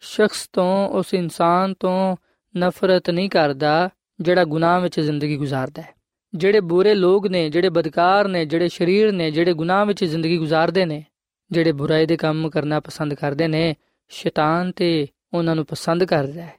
ਸ਼ਖਸ 0.00 0.48
ਤੋਂ, 0.52 0.88
ਉਸ 0.88 1.14
ਇਨਸਾਨ 1.14 1.74
ਤੋਂ 1.74 2.16
ਨਫ਼ਰਤ 2.56 3.10
ਨਹੀਂ 3.10 3.30
ਕਰਦਾ 3.30 3.90
ਜਿਹੜਾ 4.20 4.44
ਗੁਨਾਹ 4.44 4.80
ਵਿੱਚ 4.80 5.00
ਜ਼ਿੰਦਗੀ 5.00 5.36
ਗੁਜ਼ਾਰਦਾ 5.36 5.82
ਹੈ। 5.82 5.94
ਜਿਹੜੇ 6.34 6.60
ਬੁਰੇ 6.60 6.94
ਲੋਕ 6.94 7.26
ਨੇ, 7.26 7.50
ਜਿਹੜੇ 7.50 7.68
ਬਦਕਾਰ 7.68 8.28
ਨੇ, 8.28 8.44
ਜਿਹੜੇ 8.44 8.68
ਸ਼ਰੀਰ 8.68 9.12
ਨੇ, 9.12 9.30
ਜਿਹੜੇ 9.30 9.52
ਗੁਨਾਹ 9.52 9.86
ਵਿੱਚ 9.86 10.04
ਜ਼ਿੰਦਗੀ 10.04 10.38
ਗੁਜ਼ਾਰਦੇ 10.38 10.84
ਨੇ, 10.84 11.04
ਜਿਹੜੇ 11.50 11.72
ਬੁਰਾਈ 11.72 12.06
ਦੇ 12.06 12.16
ਕੰਮ 12.16 12.50
ਕਰਨਾ 12.50 12.80
ਪਸੰਦ 12.80 13.14
ਕਰਦੇ 13.14 13.48
ਨੇ, 13.48 13.74
ਸ਼ੈਤਾਨ 14.08 14.72
ਤੇ 14.72 15.06
ਉਹਨਾਂ 15.34 15.56
ਨੂੰ 15.56 15.66
ਪਸੰਦ 15.66 16.04
ਕਰਦਾ 16.04 16.42
ਹੈ। 16.42 16.54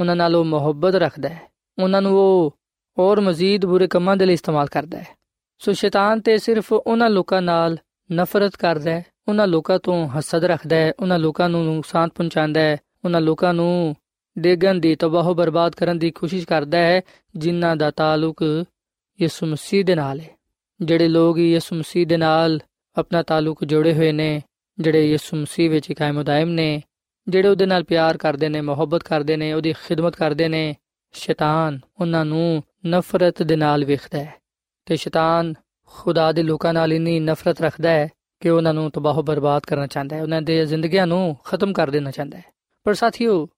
ਉਹਨਾਂ 0.00 0.16
ਨਾਲ 0.16 0.36
ਉਹ 0.36 0.44
ਮੁਹੱਬਤ 0.44 0.94
ਰੱਖਦਾ 0.94 1.28
ਹੈ। 1.28 1.55
ਉਹਨਾਂ 1.78 2.02
ਨੂੰ 2.02 2.18
ਉਹ 2.18 2.58
ਹੋਰ 2.98 3.20
ਮਜ਼ੀਦ 3.20 3.66
ਬੁਰੇ 3.66 3.86
ਕੰਮਾਂ 3.86 4.16
ਦੇ 4.16 4.26
ਲਈ 4.26 4.32
ਇਸਤੇਮਾਲ 4.32 4.66
ਕਰਦਾ 4.66 4.98
ਹੈ। 4.98 5.08
ਸੋ 5.58 5.72
ਸ਼ੈਤਾਨ 5.72 6.20
ਤੇ 6.20 6.38
ਸਿਰਫ 6.38 6.72
ਉਹਨਾਂ 6.72 7.10
ਲੋਕਾਂ 7.10 7.42
ਨਾਲ 7.42 7.78
ਨਫ਼ਰਤ 8.12 8.56
ਕਰਦਾ 8.56 8.90
ਹੈ, 8.90 9.04
ਉਹਨਾਂ 9.28 9.46
ਲੋਕਾਂ 9.46 9.78
ਤੋਂ 9.78 10.08
ਹਸਦ 10.08 10.44
ਰੱਖਦਾ 10.44 10.76
ਹੈ, 10.76 10.92
ਉਹਨਾਂ 11.00 11.18
ਲੋਕਾਂ 11.18 11.48
ਨੂੰ 11.48 11.64
ਨੁਕਸਾਨ 11.64 12.08
ਪਹੁੰਚਾਉਂਦਾ 12.08 12.60
ਹੈ, 12.60 12.76
ਉਹਨਾਂ 13.04 13.20
ਲੋਕਾਂ 13.20 13.54
ਨੂੰ 13.54 13.96
ਡੇਗਨ 14.38 14.80
ਦੀ 14.80 14.94
ਤਬਾਹ 14.94 15.34
ਬਰਬਾਦ 15.34 15.74
ਕਰਨ 15.74 15.98
ਦੀ 15.98 16.10
ਕੋਸ਼ਿਸ਼ 16.10 16.46
ਕਰਦਾ 16.46 16.78
ਹੈ, 16.78 17.00
ਜਿਨ੍ਹਾਂ 17.36 17.76
ਦਾ 17.76 17.90
ਤਾਲੁਕ 17.90 18.64
ਯਿਸੂ 19.20 19.46
ਮਸੀਹ 19.46 19.84
ਦੇ 19.84 19.94
ਨਾਲ 19.94 20.20
ਹੈ। 20.20 20.30
ਜਿਹੜੇ 20.80 21.08
ਲੋਕ 21.08 21.38
ਯਿਸੂ 21.38 21.76
ਮਸੀਹ 21.76 22.06
ਦੇ 22.06 22.16
ਨਾਲ 22.16 22.60
ਆਪਣਾ 22.98 23.22
ਤਾਲੁਕ 23.22 23.64
ਜੋੜੇ 23.64 23.94
ਹੋਏ 23.94 24.12
ਨੇ, 24.12 24.42
ਜਿਹੜੇ 24.78 25.10
ਯਿਸੂ 25.10 25.36
ਮਸੀਹ 25.36 25.70
ਵਿੱਚ 25.70 25.92
ਕਾਇਮ 25.92 26.18
ਉਦਾਇਮ 26.18 26.48
ਨੇ, 26.48 26.82
ਜਿਹੜੇ 27.28 27.48
ਉਹਦੇ 27.48 27.66
ਨਾਲ 27.66 27.84
ਪਿਆਰ 27.84 28.16
ਕਰਦੇ 28.16 28.48
ਨੇ, 28.48 28.60
ਮੁਹੱਬਤ 28.60 29.02
ਕਰਦੇ 29.02 29.36
ਨੇ, 29.36 29.52
ਉਹਦੀ 29.52 29.72
ਖਿਦਮਤ 29.72 30.16
ਕਰਦੇ 30.16 30.48
ਨੇ 30.48 30.76
ਸ਼ੈਤਾਨ 31.12 31.80
ਉਹਨਾਂ 32.00 32.24
ਨੂੰ 32.24 32.62
ਨਫ਼ਰਤ 32.86 33.42
ਦੇ 33.42 33.56
ਨਾਲ 33.56 33.84
ਵੇਖਦਾ 33.84 34.18
ਹੈ 34.18 34.34
ਤੇ 34.86 34.96
ਸ਼ੈਤਾਨ 34.96 35.54
ਖੁਦਾ 35.86 36.32
ਦੇ 36.32 36.42
ਲੋਕਾਂ 36.42 36.74
ਨਾਲ 36.74 36.92
ਇਨੀ 36.92 37.20
ਨਫ਼ਰਤ 37.20 37.60
ਰੱਖਦਾ 37.60 37.90
ਹੈ 37.90 38.08
ਕਿ 38.40 38.48
ਉਹਨਾਂ 38.50 38.74
ਨੂੰ 38.74 38.90
ਤਬਾਹ 38.90 39.22
ਬਰਬਾਦ 39.22 39.62
ਕਰਨਾ 39.62 39.86
ਚਾਹੁੰਦਾ 39.86 40.16
ਹੈ, 40.16 40.22
ਉਹਨਾਂ 40.22 40.42
ਦੇ 40.42 40.66
ਜ਼ਿੰਦਗੀਆਂ 40.66 41.06
ਨੂੰ 41.06 41.36
ਖਤਮ 41.44 41.72
ਕਰ 41.72 41.90
ਦੇਣਾ 41.90 42.10
ਚਾਹੁੰਦਾ 42.10 42.38
ਹੈ। 42.38 42.44
ਪਰ 42.84 42.94
ਸਾਥੀਓ, 42.94 43.48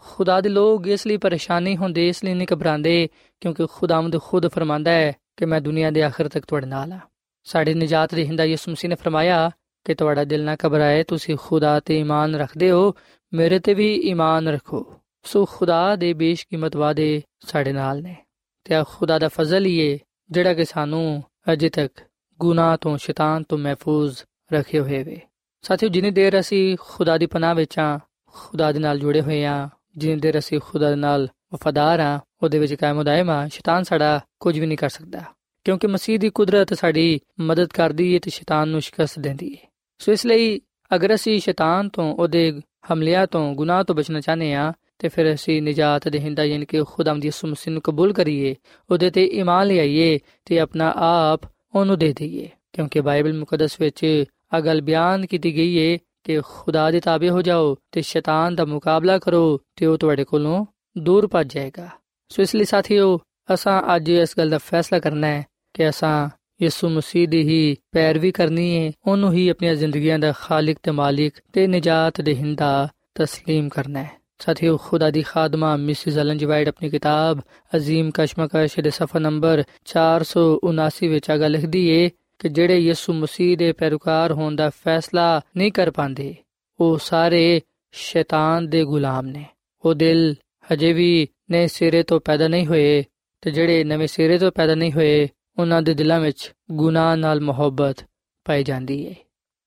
ਖੁਦਾ 0.00 0.40
ਦੇ 0.40 0.48
ਲੋਕ 0.48 0.86
ਇਸ 0.86 1.06
ਲਈ 1.06 1.16
ਪਰੇਸ਼ਾਨੀ 1.16 1.76
ਹੁੰਦੇ, 1.76 2.08
ਇਸ 2.08 2.24
ਲਈ 2.24 2.34
ਨਹੀਂ 2.34 2.48
ਘਬਰਾਉਂਦੇ, 2.54 3.08
ਕਿਉਂਕਿ 3.40 3.66
ਖੁਦਾਵੰਦ 3.66 4.20
ਖੁਦ 4.20 4.48
ਫਰਮਾਂਦਾ 4.48 4.90
ਹੈ 4.90 5.12
ਕਿ 5.36 5.44
ਮੈਂ 5.44 5.60
ਦੁਨੀਆ 5.60 5.90
ਦੇ 5.90 6.02
ਆਖਰ 6.02 6.28
ਤੱਕ 6.28 6.46
ਤੁਹਾਡੇ 6.46 6.66
ਨਾਲ 6.66 6.92
ਹਾਂ। 6.92 7.00
ਸਾਡੀ 7.44 7.74
ਨਜਾਤ 7.74 8.14
ਦੇ 8.14 8.26
ਹਿੰਦਾ 8.26 8.44
ਯਿਸੂ 8.44 8.70
ਮਸੀਹ 8.70 8.88
ਨੇ 8.88 8.94
ਫਰਮਾਇਆ 8.94 9.50
ਕਿ 9.84 9.94
ਤੁਹਾਡਾ 9.94 10.24
ਦਿਲ 10.24 10.44
ਨਾ 10.44 10.56
ਘਬਰਾਏ, 10.66 11.02
ਤੁਸੀਂ 11.02 11.36
ਖੁਦਾ 11.40 11.80
ਤੇ 11.80 12.00
ਈਮਾਨ 12.00 12.34
ਰੱਖਦੇ 12.34 12.70
ਹੋ, 12.70 12.94
ਮੇਰੇ 13.34 13.58
ਤੇ 13.58 13.74
ਵੀ 13.74 13.94
ਈਮਾਨ 13.94 14.48
ਰੱਖੋ। 14.48 14.94
ਸੋ 15.26 15.44
ਖੁਦਾ 15.44 15.96
ਦੇ 15.96 16.12
ਬੇਸ਼ਕੀਮਤ 16.12 16.76
ਵਾਦੇ 16.76 17.22
ਸਾਡੇ 17.40 17.72
ਨਾਲ 17.72 18.02
ਨੇ। 18.02 18.16
ਤੇ 18.64 18.74
ਖੁਦਾ 18.88 19.18
ਦਾ 19.18 19.28
ਫਜ਼ਲ 19.28 19.66
ਹੀ 19.66 19.92
ਹੈ 19.92 19.98
ਜਿਹੜਾ 20.30 20.54
ਕਿ 20.54 20.64
ਸਾਨੂੰ 20.64 21.24
ਅਜੇ 21.52 21.68
ਤੱਕ 21.68 22.00
ਗੁਨਾਹ 22.38 22.76
ਤੋਂ, 22.76 22.98
ਸ਼ੈਤਾਨ 22.98 23.42
ਤੋਂ 23.42 23.58
ਮਹਿਫੂਜ਼ 23.58 24.16
ਰੱਖੇ 24.52 24.80
ਹੋਏ 24.80 25.02
ਵੇ। 25.02 25.20
ਸਾਥੀਓ, 25.62 25.88
ਜਿੰਨੀ 25.88 26.10
ਦੇਰ 26.10 26.40
ਅਸੀਂ 26.40 26.76
ਖੁਦਾ 26.80 27.18
ਦੀ 27.18 27.26
ਪਨਾਹ 27.26 27.54
ਵਿੱਚ 27.54 27.78
ਆ, 27.78 27.98
ਖੁਦਾ 28.26 28.72
ਦੇ 28.72 28.78
ਨਾਲ 28.78 28.98
ਜੁੜੇ 28.98 29.20
ਹੋਏ 29.20 29.44
ਆ, 29.44 29.68
ਜਿੰਨੀ 29.96 30.20
ਦੇਰ 30.20 30.38
ਅਸੀਂ 30.38 30.60
ਖੁਦਾ 30.60 30.90
ਦੇ 30.90 30.96
ਨਾਲ 30.96 31.28
ਵਫਾਦਾਰ 31.52 32.00
ਆ, 32.00 32.20
ਉਹਦੇ 32.42 32.58
ਵਿੱਚ 32.58 32.74
ਕਾਇਮ 32.74 32.98
ਉਦਾਇਮ 32.98 33.30
ਆ, 33.30 33.48
ਸ਼ੈਤਾਨ 33.48 33.82
ਸਾਡਾ 33.82 34.20
ਕੁਝ 34.40 34.58
ਵੀ 34.58 34.66
ਨਹੀਂ 34.66 34.78
ਕਰ 34.78 34.88
ਸਕਦਾ। 34.88 35.22
ਕਿਉਂਕਿ 35.64 35.86
ਮਸੀਹ 35.86 36.18
ਦੀ 36.18 36.30
ਕੁਦਰਤ 36.30 36.74
ਸਾਡੀ 36.74 37.20
ਮਦਦ 37.40 37.66
ਕਰਦੀ 37.66 38.14
ਹੈ 38.14 38.18
ਤੇ 38.22 38.30
ਸ਼ੈਤਾਨ 38.30 38.68
ਨੂੰ 38.68 38.80
ਸ਼ਿਕਸਤ 38.80 39.18
ਦਿੰਦੀ 39.18 39.54
ਹੈ 39.54 39.72
ਸੋ 39.98 40.12
ਇਸ 40.12 40.26
ਲਈ 40.26 40.60
ਅਗਰ 40.94 41.14
ਅਸੀਂ 41.14 41.40
ਸ਼ੈਤਾਨ 41.40 41.88
ਤੋਂ, 41.88 42.14
ਉਹਦੇ 42.14 42.60
ਹਮਲਿਆਂ 42.92 43.26
ਤੋਂ, 43.26 43.54
ਗੁਨਾਹ 43.54 43.84
ਤੋਂ 43.84 43.94
ਬਚਣਾ 43.94 44.20
ਚਾਹਨੇ 44.20 44.54
ਆ 44.54 44.72
ਤੇ 44.99 45.07
ਫਿਰ 45.07 45.33
ਅਸੀਂ 45.33 45.61
ਨਜਾਤ 45.61 46.07
ਦੇਹਿੰਦਾ 46.07 46.43
ਯਾਨੀ 46.43 46.65
ਕਿ 46.65 46.83
ਖੁਦਾਮ 46.87 47.19
ਦੀ 47.19 47.27
ਯਿਸੂ 47.27 47.47
ਮਸੀਹ 47.47 47.73
ਨੂੰ 47.73 47.81
ਕਬੂਲ 47.81 48.13
ਕਰੀਏ 48.13 48.55
ਉਹਦੇ 48.89 49.09
ਤੇ 49.09 49.25
ਈਮਾਨ 49.33 49.67
ਲਿਆਈਏ 49.67 50.19
ਤੇ 50.45 50.59
ਆਪਣਾ 50.59 50.91
ਆਪ 50.97 51.45
ਉਹਨੂੰ 51.75 51.97
ਦੇ 51.97 52.13
ਦਈਏ 52.13 52.49
ਕਿਉਂਕਿ 52.73 53.01
ਬਾਈਬਲ 53.01 53.33
ਮੁਕੱਦਸ 53.33 53.79
ਵਿੱਚ 53.81 54.05
ਆ 54.53 54.59
ਗੱਲ 54.59 54.81
ਬਿਆਨ 54.81 55.25
ਕੀਤੀ 55.25 55.55
ਗਈ 55.55 55.77
ਹੈ 55.79 55.97
ਕਿ 56.23 56.39
ਖੁਦਾ 56.45 56.89
ਦੇ 56.91 56.99
ਤਾਬੇ 56.99 57.29
ਹੋ 57.29 57.41
ਜਾਓ 57.41 57.75
ਤੇ 57.91 58.01
ਸ਼ੈਤਾਨ 58.01 58.55
ਦਾ 58.55 58.65
ਮੁਕਾਬਲਾ 58.65 59.17
ਕਰੋ 59.19 59.59
ਤੇ 59.75 59.85
ਉਹ 59.85 59.97
ਤੁਹਾਡੇ 59.97 60.23
ਕੋਲੋਂ 60.23 60.65
ਦੂਰ 60.97 61.27
ਭੱਜ 61.27 61.53
ਜਾਏਗਾ 61.53 61.89
ਸੋ 62.31 62.41
ਇਸ 62.41 62.55
ਲਈ 62.55 62.63
ਸਾਥੀਓ 62.63 63.17
ਅਸਾਂ 63.53 63.81
ਅੱਜ 63.95 64.09
ਇਸ 64.09 64.37
ਗੱਲ 64.37 64.49
ਦਾ 64.49 64.57
ਫੈਸਲਾ 64.57 64.99
ਕਰਨਾ 64.99 65.27
ਹੈ 65.27 65.43
ਕਿ 65.73 65.89
ਅਸਾਂ 65.89 66.29
ਯਿਸੂ 66.61 66.89
ਮਸੀਹ 66.89 67.27
ਦੀ 67.27 67.41
ਹੀ 67.41 67.75
ਪੈਰਵੀ 67.91 68.31
ਕਰਨੀ 68.31 68.77
ਹੈ 68.77 68.91
ਉਹਨੂੰ 69.07 69.33
ਹੀ 69.33 69.47
ਆਪਣੀਆਂ 69.49 69.75
ਜ਼ਿੰਦਗੀਆਂ 69.75 70.19
ਦਾ 70.19 70.31
ਖਾਲਕ 70.31 70.77
ਤੇ 70.83 70.91
ਮਾਲਿਕ 70.91 71.39
ਤੇ 71.53 71.67
ਨਜਾਤ 71.67 72.21
ਦੇਹਿੰਦਾ 72.21 72.87
تسلیم 73.21 73.69
ਕਰਨਾ 73.69 74.03
ਹੈ 74.03 74.14
ਸਾਥੀਓ, 74.38 74.76
ਖੁਦਾ 74.76 75.10
ਦੀ 75.10 75.22
ਖਾਦਮਾ, 75.22 75.76
ਮਿਸਿਸ 75.76 76.16
ਅਲਨ 76.16 76.38
ਜੀ 76.38 76.46
ਵਾਈਟ 76.46 76.68
ਆਪਣੀ 76.68 76.90
ਕਿਤਾਬ, 76.90 77.40
ਅਜ਼ੀਮ 77.76 78.10
ਕਸ਼ਮਕਸ਼ 78.14 78.80
ਦੇ 78.80 78.90
ਸਫਾ 78.90 79.18
ਨੰਬਰ 79.18 79.64
479 79.84 81.08
ਵਿੱਚ 81.08 81.30
ਆਗਾ 81.30 81.48
ਲਿਖਦੀ 81.48 81.88
ਏ 81.88 82.10
ਕਿ 82.38 82.48
ਜਿਹੜੇ 82.48 82.78
ਯਿਸੂ 82.78 83.12
ਮਸੀਹ 83.12 83.56
ਦੇ 83.56 83.72
ਪੈਰੋਕਾਰ 83.72 84.32
ਹੋਣ 84.32 84.56
ਦਾ 84.56 84.70
ਫੈਸਲਾ 84.70 85.40
ਨਹੀਂ 85.56 85.72
ਕਰ 85.72 85.90
ਪਾਉਂਦੇ, 85.90 86.34
ਉਹ 86.80 86.98
ਸਾਰੇ 86.98 87.60
ਸ਼ੈਤਾਨ 87.92 88.68
ਦੇ 88.68 88.84
ਗੁਲਾਮ 88.84 89.26
ਨੇ। 89.26 89.44
ਉਹ 89.84 89.94
ਦਿਲ 89.94 90.34
ਹਜੇ 90.72 90.92
ਵੀ 90.92 91.28
ਨਵੇਂ 91.50 91.68
ਸਿਰੇ 91.68 92.02
ਤੋਂ 92.02 92.20
ਪੈਦਾ 92.20 92.48
ਨਹੀਂ 92.48 92.66
ਹੋਏ 92.66 93.04
ਤੇ 93.40 93.50
ਜਿਹੜੇ 93.50 93.84
ਨਵੇਂ 93.84 94.08
ਸਿਰੇ 94.08 94.38
ਤੋਂ 94.38 94.52
ਪੈਦਾ 94.52 94.74
ਨਹੀਂ 94.74 94.92
ਹੋਏ, 94.92 95.28
ਉਹਨਾਂ 95.58 95.82
ਦੇ 95.82 95.94
ਦਿਲਾਂ 95.94 96.20
ਵਿੱਚ 96.20 96.52
ਗੁਨਾਹ 96.70 97.16
ਨਾਲ 97.16 97.40
ਮੁਹੱਬਤ 97.40 97.96
ਪਾਈ 98.44 98.64
ਜਾਂਦੀ 98.64 99.08
ਹੈ 99.08 99.14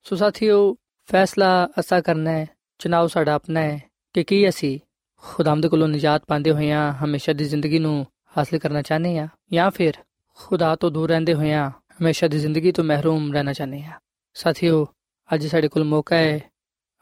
ਸੋ 0.02 0.16
ਸਾਥੀਓ, 0.16 0.76
ਫੈਸਲਾ 1.10 1.68
ਅਸਾ 1.80 2.00
ਕਰਨਾ 2.00 2.30
ਹੈ 2.30 2.46
ਚਨਾਉ 2.78 3.06
ਸਾਡਾ 3.06 3.32
ਆਪਣਾ 3.32 3.60
ਹੈ। 3.60 3.89
ਕਿ 4.13 4.23
ਕੀ 4.23 4.49
ਅਸੀਂ 4.49 4.79
ਖੁਦਾਮਦ 5.23 5.67
ਕੋਲੋਂ 5.67 5.87
ਨਜਾਤ 5.87 6.25
ਪਾਉਂਦੇ 6.27 6.51
ਹੋਇਆਂ 6.51 6.91
ਹਮੇਸ਼ਾ 7.03 7.33
ਦੀ 7.33 7.45
ਜ਼ਿੰਦਗੀ 7.45 7.79
ਨੂੰ 7.79 8.05
ਹਾਸਲ 8.37 8.57
ਕਰਨਾ 8.57 8.81
ਚਾਹੁੰਦੇ 8.81 9.17
ਹਾਂ 9.19 9.27
ਜਾਂ 9.53 9.71
ਫਿਰ 9.71 9.93
ਖੁਦਾ 10.37 10.75
ਤੋਂ 10.75 10.91
ਦੂਰ 10.91 11.09
ਰਹਿੰਦੇ 11.09 11.33
ਹੋਇਆਂ 11.33 11.69
ਹਮੇਸ਼ਾ 11.69 12.27
ਦੀ 12.27 12.39
ਜ਼ਿੰਦਗੀ 12.39 12.71
ਤੋਂ 12.71 12.83
ਮਹਿਰੂਮ 12.83 13.31
ਰਹਿਣਾ 13.33 13.53
ਚਾਹੁੰਦੇ 13.53 13.81
ਹਾਂ 13.81 13.99
ਸਾਥੀਓ 14.35 14.85
ਅੱਜ 15.33 15.47
ਸਾਡੇ 15.47 15.67
ਕੋਲ 15.67 15.83
ਮੌਕਾ 15.83 16.15
ਹੈ 16.15 16.39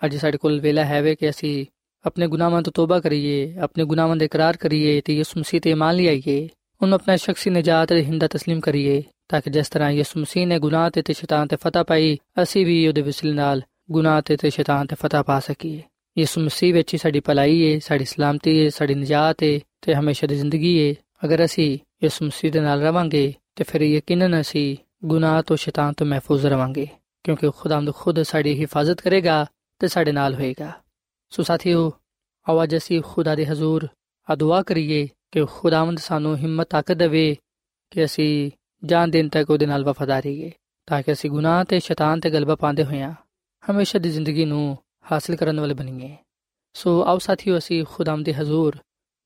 ਅੱਜ 0.05 0.15
ਸਾਡੇ 0.15 0.37
ਕੋਲ 0.37 0.59
ਵੇਲਾ 0.59 0.83
ਹੈ 0.83 1.01
ਵੇ 1.01 1.15
ਕਿ 1.15 1.29
ਅਸੀਂ 1.29 1.65
ਆਪਣੇ 2.05 2.27
ਗੁਨਾਹਾਂ 2.27 2.61
ਤੋਂ 2.61 2.73
ਤੋਬਾ 2.73 2.99
ਕਰੀਏ 2.99 3.55
ਆਪਣੇ 3.57 3.85
ਗੁਨਾਹਾਂ 3.85 4.15
ਦਾ 4.15 4.25
ਇਕਰਾਰ 4.25 4.57
ਕਰੀਏ 4.57 5.01
ਤੇ 5.01 5.15
ਯਿਸੂ 5.17 5.39
ਮਸੀਹ 5.39 5.61
ਤੇ 5.61 5.71
ਇਮਾਨ 5.71 5.95
ਲਿਆਈਏ 5.95 6.49
ਉਹਨੂੰ 6.81 6.95
ਆਪਣਾ 6.95 7.15
ਸ਼ਖਸੀ 7.15 7.49
ਨਜਾਤ 7.49 7.93
ਦੇ 7.93 8.03
ਹਿੰਦਾ 8.03 8.27
تسلیم 8.35 8.59
ਕਰੀਏ 8.59 9.03
ਤਾਂ 9.29 9.41
ਕਿ 9.41 9.49
ਜਿਸ 9.49 9.69
ਤਰ੍ਹਾਂ 9.69 9.91
ਯਿਸੂ 9.91 10.19
ਮਸੀਹ 10.19 10.47
ਨੇ 10.47 10.59
ਗੁਨਾਹ 10.59 10.89
ਤੇ 10.89 11.01
ਤੇ 11.01 11.13
ਸ਼ੈਤਾਨ 11.13 11.47
ਤੇ 11.47 11.55
ਫਤਹ 11.55 11.83
ਪਾਈ 11.83 12.17
ਅਸੀਂ 12.43 12.65
ਵੀ 12.65 12.87
ਉਹਦੇ 12.87 13.01
ਵਸਿਲੇ 13.01 13.33
ਨਾਲ 13.33 13.61
ਗੁਨਾਹ 13.91 14.21
ਤੇ 14.21 14.37
ਤੇ 14.37 14.49
ਸ਼ੈਤਾਨ 14.49 14.87
ਤੇ 14.87 14.95
ਫਤਹ 14.95 15.23
ਪਾ 15.23 15.39
ਸਕੀਏ 15.39 15.81
ਯਿਸੂ 16.18 16.40
ਮਸੀਹ 16.40 16.74
ਵਿੱਚ 16.74 16.94
ਹੀ 16.94 16.98
ਸਾਡੀ 16.98 17.20
ਭਲਾਈ 17.20 17.60
ਏ, 17.60 17.78
ਸਾਡੀ 17.78 18.04
ਸਲਾਮਤੀ 18.04 18.56
ਏ, 18.58 18.68
ਸਾਡੀ 18.68 18.94
ਨਜਾਤ 18.94 19.42
ਏ 19.42 19.60
ਤੇ 19.82 19.94
ਹਮੇਸ਼ਾ 19.94 20.26
ਦੀ 20.26 20.34
ਜ਼ਿੰਦਗੀ 20.34 20.76
ਏ। 20.76 20.94
ਅਗਰ 21.24 21.44
ਅਸੀਂ 21.44 21.78
ਯਿਸੂ 22.02 22.24
ਮਸੀਹ 22.24 22.52
ਦੇ 22.52 22.60
ਨਾਲ 22.60 22.82
ਰਵਾਂਗੇ 22.82 23.34
ਤੇ 23.56 23.64
ਫਿਰ 23.64 23.82
ਯਕੀਨਨ 23.82 24.40
ਅਸੀਂ 24.40 24.76
ਗੁਨਾਹ 25.04 25.42
ਤੋਂ 25.42 25.56
ਸ਼ੈਤਾਨ 25.56 25.92
ਤੋਂ 25.92 26.06
ਮਹਿਫੂਜ਼ 26.06 26.46
ਰਵਾਂਗੇ, 26.46 26.86
ਕਿਉਂਕਿ 27.24 27.50
ਖੁਦਾਮਦ 27.50 27.94
ਖੁਦ 27.94 28.22
ਸਾਡੀ 28.22 28.60
ਹਿਫਾਜ਼ਤ 28.60 29.00
ਕਰੇਗਾ 29.00 29.46
ਤੇ 29.78 29.88
ਸਾਡੇ 29.88 30.12
ਨਾਲ 30.12 30.34
ਹੋਏਗਾ। 30.34 30.72
ਸੋ 31.30 31.42
ਸਾਥੀਓ, 31.42 31.92
ਆਵਾਜ਼ 32.48 32.76
ਅਸੀਂ 32.76 33.02
ਖੁਦਾ 33.06 33.34
ਦੇ 33.34 33.46
ਹਜ਼ੂਰ 33.46 33.88
ਆ 34.30 34.34
ਦੁਆ 34.34 34.62
ਕਰੀਏ 34.62 35.08
ਕਿ 35.32 35.44
ਖੁਦਾਵੰਦ 35.44 35.98
ਸਾਨੂੰ 35.98 36.36
ਹਿੰਮਤ 36.36 36.68
ਤਾਕਤ 36.70 36.92
ਦੇਵੇ 36.92 37.36
ਕਿ 37.90 38.04
ਅਸੀਂ 38.04 38.50
ਜਾਨ 38.84 39.10
ਦਿਨ 39.10 39.28
ਤੱਕ 39.28 39.50
ਉਹਦੇ 39.50 39.66
ਨਾਲ 39.66 39.84
ਵਫਾਦਾਰ 39.84 40.22
ਰਹੀਏ 40.22 40.50
ਤਾਂ 40.86 41.02
ਕਿ 41.02 41.12
ਅਸੀਂ 41.12 41.30
ਗੁਨਾਹ 41.30 41.64
ਤੇ 41.64 41.80
ਸ਼ੈਤਾਨ 41.80 42.20
ਤੇ 42.20 42.30
ਗਲਬਾ 42.30 42.54
ਪਾਉਂਦੇ 42.54 42.84
ਹੋਈਆਂ 42.84 43.14
ਹਮੇਸ਼ਾ 43.70 43.98
ਦੀ 43.98 44.10
ਜ਼ਿੰਦਗੀ 44.10 44.44
ਨੂੰ 44.44 44.78
ਹਾਸਲ 45.08 45.36
ਕਰਨ 45.36 45.60
ਵਾਲੇ 45.60 45.74
ਬਣੀਏ 45.74 46.16
ਸੋ 46.74 47.02
ਆਓ 47.02 47.18
ਸਾਥੀਓ 47.18 47.56
ਅਸੀਂ 47.58 47.84
ਖੁਦਾਵੰਦ 47.84 48.24
ਦੇ 48.24 48.32
ਹਜ਼ੂਰ 48.34 48.76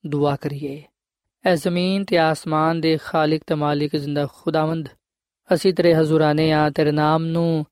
ਦੁਆ 0.04 0.34
ਕਰੀਏ 0.36 0.82
ਐ 1.44 1.54
ਜ਼ਮੀਨ 1.54 2.04
ਤੇ 2.04 2.18
ਆਸਮਾਨ 2.18 2.80
ਦੇ 2.80 2.96
ਖਾਲਕ 2.96 3.42
ਤੇ 3.46 3.54
ਮਾਲਿਕ 3.54 3.96
ਜ਼ਿੰਦਾ 3.96 4.26
ਖੁਦਾਵੰਦ 4.34 4.88
ਅਸੀਂ 5.50 5.72
ਤੇਰੇ 5.74 5.94
ਹਜ਼ੂਰਾਨੇ 5.94 6.50
ਆ 6.52 6.68
ਤੇਰੇ 6.70 6.92
ਨਾਮ 6.92 7.24
ਨੂੰ 7.26 7.64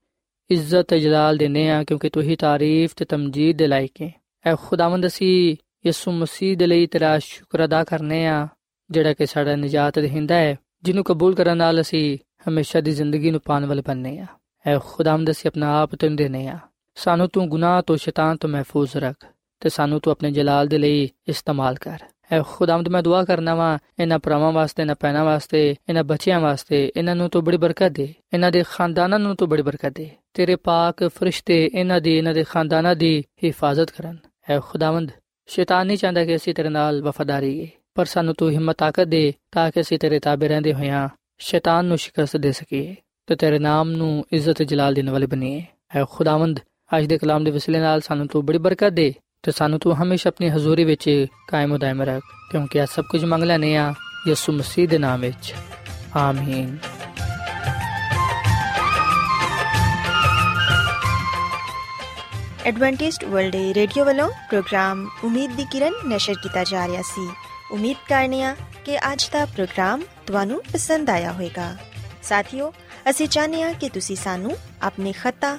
ਇੱਜ਼ਤ 0.51 0.87
ਤੇ 0.88 0.99
ਜਲਾਲ 1.01 1.37
ਦੇਨੇ 1.37 1.68
ਆ 1.70 1.83
ਕਿਉਂਕਿ 1.85 2.09
ਤੂੰ 2.09 2.23
ਹੀ 2.23 2.37
ਤਾਰੀਫ 2.37 2.94
ਤੇ 2.96 3.05
ਤਮਜੀਦ 3.05 3.57
ਦੇ 3.57 3.66
ਲਾਇਕ 3.66 4.03
ਹੈ 4.03 4.12
ਐ 4.44 4.55
ਖੁਦਾਵੰਦ 4.55 5.07
ਅਸੀਂ 5.07 5.57
ਯਿਸੂ 5.87 6.12
ਮਸੀਹ 6.12 6.57
ਦੇ 6.57 6.66
ਲਈ 6.66 6.87
ਤੇਰਾ 6.87 7.18
ਸ਼ੁਕਰ 7.18 7.64
ਅਦਾ 7.64 7.83
ਕਰਨੇ 7.85 8.27
ਆ 8.27 8.46
ਜਿਹੜਾ 8.90 9.12
ਕਿ 9.12 9.27
ਸਾਡਾ 9.27 9.55
ਨਜਾਤ 9.57 9.99
ਦੇਹਿੰਦਾ 9.99 10.35
ਹੈ 10.35 10.57
ਜਿਹਨੂੰ 10.83 11.05
ਕਬੂਲ 11.05 11.35
ਕਰਨ 11.35 11.57
ਨਾਲ 11.57 11.81
ਅਸੀਂ 11.81 12.18
ਹਮੇਸ਼ਾ 12.49 12.81
ਦੀ 12.81 12.90
ਜ਼ਿੰਦਗੀ 12.90 13.31
ਨੂੰ 13.31 13.40
ਪਾਣ 13.40 13.66
ਵਾਲੇ 13.66 13.83
ਬਣਨੇ 13.87 14.18
ਆ 14.18 14.27
ਐ 14.64 14.79
ਖੁਦਾਵੰਦ 14.79 15.31
ਅਸੀਂ 15.31 15.49
ਆਪਣਾ 15.49 15.81
ਆਪ 15.83 15.94
ਤੈਨੂੰ 15.94 16.16
ਦੇਨੇ 16.16 16.46
ਆ 16.49 16.59
ਸਾਨੂੰ 16.96 17.29
ਤੂੰ 17.29 17.48
ਗੁਨਾਹ 17.48 17.83
ਤੋਂ 17.83 17.96
ਸ਼ੈਤਾਨ 17.96 18.37
ਤੋਂ 18.37 18.50
ਮਹਿਫੂਜ਼ 18.50 18.96
ਰੱਖ 18.96 19.26
ਤੇ 19.62 19.68
ਸਾਨੂੰ 19.68 20.00
ਤੂੰ 20.00 20.11
ਆਪਣੇ 20.11 20.31
ਜਲਾਲ 20.31 20.68
ਦੇ 20.68 20.79
ਲਈ 20.79 21.09
ਇਸਤੇਮਾਲ 21.29 21.74
ਕਰ। 21.74 21.98
ਐ 22.33 22.40
ਖੁਦਾਵੰਦ, 22.42 22.88
ਮੈਂ 22.88 23.03
ਦੁਆ 23.03 23.22
ਕਰਨਾ 23.24 23.55
ਵਾ, 23.55 23.79
ਇਹਨਾਂ 23.98 24.18
ਭਰਾਵਾਂ 24.18 24.50
ਵਾਸਤੇ, 24.53 24.83
ਇਹਨਾਂ 24.83 24.94
ਪੈਣਾ 25.00 25.24
ਵਾਸਤੇ, 25.24 25.76
ਇਹਨਾਂ 25.88 26.05
ਬੱਚਿਆਂ 26.05 26.40
ਵਾਸਤੇ, 26.40 26.90
ਇਹਨਾਂ 26.96 27.16
ਨੂੰ 27.16 27.29
ਤੂੰ 27.31 27.42
ਬੜੀ 27.44 27.57
ਬਰਕਤ 27.57 27.92
ਦੇ, 27.92 28.14
ਇਹਨਾਂ 28.33 28.50
ਦੇ 28.50 28.62
ਖਾਨਦਾਨਾਂ 28.70 29.18
ਨੂੰ 29.18 29.35
ਤੂੰ 29.37 29.48
ਬੜੀ 29.48 29.62
ਬਰਕਤ 29.62 29.92
ਦੇ, 29.92 30.11
ਤੇਰੇ 30.35 30.57
ਪਾਕ 30.57 31.07
ਫਰਿਸ਼ਤੇ 31.09 31.64
ਇਹਨਾਂ 31.74 32.00
ਦੀ, 32.00 32.16
ਇਹਨਾਂ 32.18 32.35
ਦੇ 32.35 32.44
ਖਾਨਦਾਨਾਂ 32.44 32.94
ਦੀ 32.96 33.12
ਹਿਫਾਜ਼ਤ 33.44 33.90
ਕਰਨ। 33.90 34.16
ਐ 34.50 34.59
ਖੁਦਾਵੰਦ, 34.61 35.11
ਸ਼ੈਤਾਨ 35.48 35.87
ਨਹੀਂ 35.87 35.98
ਚਾਹੁੰਦਾ 35.98 36.24
ਕਿ 36.24 36.37
ਅਸੀਂ 36.37 36.55
ਤੇਰੇ 36.55 36.68
ਨਾਲ 36.68 37.03
ਵਫਾਦਾਰੀ 37.03 37.61
ਹੈ 37.62 37.68
ਪਰ 37.94 38.05
ਸਾਨੂੰ 38.05 38.35
ਤੂੰ 38.35 38.50
ਹਿੰਮਤ, 38.50 38.76
ਤਾਕਤ 38.76 39.09
ਦੇ 39.09 39.33
ਤਾਂ 39.53 39.70
ਕਿ 39.70 39.81
ਅਸੀਂ 39.81 39.98
ਤੇਰੇ 39.98 40.18
ਤਾਬੇ 40.18 40.48
ਰਹਿੰਦੇ 40.48 40.72
ਹੋਇਆਂ 40.74 41.09
ਸ਼ੈਤਾਨ 41.38 41.85
ਨੂੰ 41.85 41.98
ਸ਼ਿਕਸਤ 41.98 42.37
ਦੇ 42.37 42.53
ਸਕੀਏ 42.53 42.94
ਤੇ 43.26 43.37
ਤੇਰੇ 43.37 43.59
ਨਾਮ 43.59 43.90
ਨੂੰ 43.90 44.24
ਇੱਜ਼ਤ 44.33 44.62
ਜਲਾਲ 44.62 44.94
ਦੇਣ 44.94 45.11
ਵਾਲੇ 45.11 45.26
ਬਣੀਏ। 45.26 45.62
ਐ 45.96 46.05
ਖੁਦਾਵੰਦ 46.11 46.61
ਅੱਜ 46.98 47.05
ਦੇ 47.05 47.18
ਕਲਾਮ 47.18 47.44
ਦੇ 47.44 47.50
ਵਸਿਲੇ 47.50 47.81
ਨਾਲ 47.81 48.00
ਸਾਨੂੰ 48.00 48.26
ਤੂੰ 48.26 48.46
ਬੜੀ 48.46 48.59
ਬਰਕਤ 48.59 48.88
ਦੇ 48.88 49.14
ਤੇ 49.42 49.53
ਸਾਨੂੰ 49.53 49.79
ਤੂੰ 49.79 50.03
ਹਮੇਸ਼ਾ 50.03 50.29
ਆਪਣੀ 50.29 50.48
ਹਜ਼ੂਰੀ 50.48 50.85
ਵਿੱਚ 50.85 51.26
ਕਾਇਮ 51.48 51.72
ਉਦਾਇਮ 51.72 52.03
ਰੱਖ, 52.03 52.22
ਕਿਉਂਕਿ 52.50 52.79
ਇਹ 52.79 52.87
ਸਭ 52.87 53.05
ਕੁਝ 53.05 53.24
ਮੰਗ 53.24 53.44
ਲੈਨੇ 53.44 53.76
ਆ 53.76 53.94
ਯਿਸੂ 54.29 54.53
ਮਸੀਹ 54.53 54.88
ਦੇ 54.88 54.98
ਨਾਮ 54.98 55.20
ਵਿੱਚ। 55.20 55.55
ਆਮੀਨ। 56.16 56.79
ਐਡਵੈਂਟਿਸਟ 62.64 63.24
ਵਰਲਡ 63.24 63.57
ਰੇਡੀਓ 63.57 64.05
ਵੱਲੋਂ 64.05 64.29
ਪ੍ਰੋਗਰਾਮ 64.29 65.09
ਉਮੀਦ 65.24 65.53
ਦੀ 65.53 65.66
ਕਿਰਨ 65.72 65.92
ਨਿਸ਼ਰ 66.07 66.35
ਕੀਤਾ 66.35 66.64
ਜਾ 66.64 66.88
ਰਿਹਾ 66.88 67.03
ਸੀ। 67.03 67.31
ਉਮੀਦ 67.72 67.96
ਕਰਨੇ 68.09 68.42
ਆ 68.42 68.57
ਕਿ 68.85 68.98
ਅੱਜ 68.98 69.29
ਦਾ 69.33 69.44
ਪ੍ਰੋਗਰਾਮ 69.44 70.03
ਤੁਹਾਨੂੰ 70.26 70.62
ਪਸੰਦ 70.72 71.11
ਆਇਆ 71.11 71.33
ਹੋਵੇਗਾ। 71.33 71.76
ਸਾਥੀਓ, 72.22 72.72
ਅਸੀਂ 73.11 73.29
ਚਾਹੁੰਦੇ 73.29 73.62
ਹਾਂ 73.62 73.74
ਕਿ 73.74 73.88
ਤੁਸੀਂ 73.88 74.16
ਸਾਨੂੰ 74.16 74.57
ਆਪਣੇ 74.83 75.12
ਖਤਾ 75.12 75.59